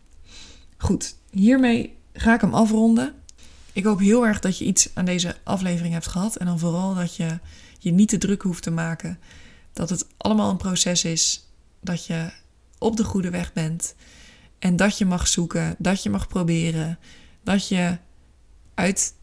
Goed, 0.77 1.15
hiermee 1.31 1.97
ga 2.13 2.33
ik 2.33 2.41
hem 2.41 2.53
afronden. 2.53 3.13
Ik 3.73 3.83
hoop 3.83 3.99
heel 3.99 4.25
erg 4.25 4.39
dat 4.39 4.57
je 4.57 4.65
iets 4.65 4.89
aan 4.93 5.05
deze 5.05 5.35
aflevering 5.43 5.93
hebt 5.93 6.07
gehad 6.07 6.35
en 6.35 6.45
dan 6.45 6.59
vooral 6.59 6.95
dat 6.95 7.15
je 7.15 7.39
je 7.79 7.91
niet 7.91 8.09
te 8.09 8.17
druk 8.17 8.41
hoeft 8.41 8.63
te 8.63 8.71
maken, 8.71 9.19
dat 9.73 9.89
het 9.89 10.07
allemaal 10.17 10.49
een 10.49 10.57
proces 10.57 11.03
is, 11.03 11.47
dat 11.81 12.05
je 12.05 12.31
op 12.77 12.97
de 12.97 13.03
goede 13.03 13.29
weg 13.29 13.53
bent 13.53 13.95
en 14.59 14.75
dat 14.75 14.97
je 14.97 15.05
mag 15.05 15.27
zoeken, 15.27 15.75
dat 15.77 16.03
je 16.03 16.09
mag 16.09 16.27
proberen, 16.27 16.99
dat 17.43 17.67
je 17.67 17.97
uit 18.81 19.13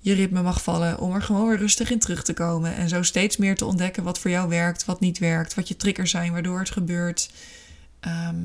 je 0.00 0.12
ritme 0.14 0.42
mag 0.42 0.62
vallen 0.62 0.98
om 0.98 1.14
er 1.14 1.22
gewoon 1.22 1.48
weer 1.48 1.58
rustig 1.58 1.90
in 1.90 1.98
terug 1.98 2.22
te 2.24 2.32
komen. 2.32 2.74
En 2.74 2.88
zo 2.88 3.02
steeds 3.02 3.36
meer 3.36 3.56
te 3.56 3.64
ontdekken 3.64 4.02
wat 4.02 4.18
voor 4.18 4.30
jou 4.30 4.48
werkt, 4.48 4.84
wat 4.84 5.00
niet 5.00 5.18
werkt, 5.18 5.54
wat 5.54 5.68
je 5.68 5.76
triggers 5.76 6.10
zijn, 6.10 6.32
waardoor 6.32 6.58
het 6.58 6.70
gebeurt. 6.70 7.30
Ehm, 8.00 8.36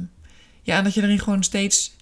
ja, 0.62 0.78
en 0.78 0.84
dat 0.84 0.94
je 0.94 1.02
erin 1.02 1.20
gewoon 1.20 1.44
steeds 1.44 1.96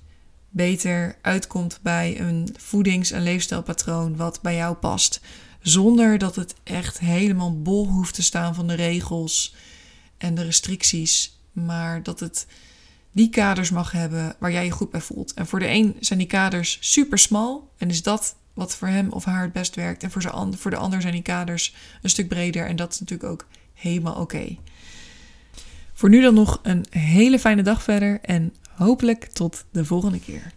beter 0.50 1.16
uitkomt 1.22 1.80
bij 1.82 2.20
een 2.20 2.56
voedings- 2.58 3.12
en 3.12 3.24
leefstijlpatroon 3.24 4.16
wat 4.16 4.42
bij 4.42 4.56
jou 4.56 4.76
past. 4.76 5.22
Zonder 5.62 6.18
dat 6.18 6.36
het 6.36 6.56
echt 6.64 7.00
helemaal 7.00 7.62
bol 7.62 7.88
hoeft 7.88 8.14
te 8.14 8.24
staan 8.24 8.56
van 8.56 8.68
de 8.68 8.74
regels 8.74 9.56
en 10.18 10.36
de 10.36 10.44
restricties. 10.44 11.40
Maar 11.52 12.04
dat 12.04 12.20
het 12.20 12.48
die 13.12 13.30
kaders 13.30 13.70
mag 13.70 13.92
hebben 13.92 14.36
waar 14.40 14.52
jij 14.52 14.66
je 14.66 14.72
goed 14.72 14.92
bij 14.92 15.02
voelt. 15.02 15.34
En 15.34 15.48
voor 15.48 15.60
de 15.60 15.68
een 15.68 15.96
zijn 16.00 16.20
die 16.20 16.28
kaders 16.28 16.78
super 16.82 17.18
smal 17.18 17.72
en 17.78 17.90
is 17.90 18.04
dat 18.04 18.36
wat 18.54 18.76
voor 18.76 18.88
hem 18.88 19.12
of 19.12 19.26
haar 19.26 19.42
het 19.42 19.54
best 19.54 19.76
werkt. 19.76 20.04
En 20.04 20.12
voor, 20.12 20.54
voor 20.58 20.72
de 20.72 20.78
ander 20.78 21.02
zijn 21.02 21.14
die 21.14 21.22
kaders 21.22 21.76
een 22.02 22.10
stuk 22.10 22.28
breder. 22.28 22.66
En 22.66 22.76
dat 22.76 22.94
is 22.94 23.00
natuurlijk 23.00 23.30
ook 23.32 23.48
helemaal 23.74 24.16
oké. 24.16 24.58
Voor 25.94 26.10
nu 26.10 26.22
dan 26.22 26.34
nog 26.34 26.60
een 26.64 26.86
hele 26.90 27.40
fijne 27.40 27.62
dag 27.62 27.84
verder 27.84 28.20
en 28.22 28.54
hopelijk 28.70 29.26
tot 29.26 29.66
de 29.72 29.86
volgende 29.86 30.20
keer. 30.20 30.52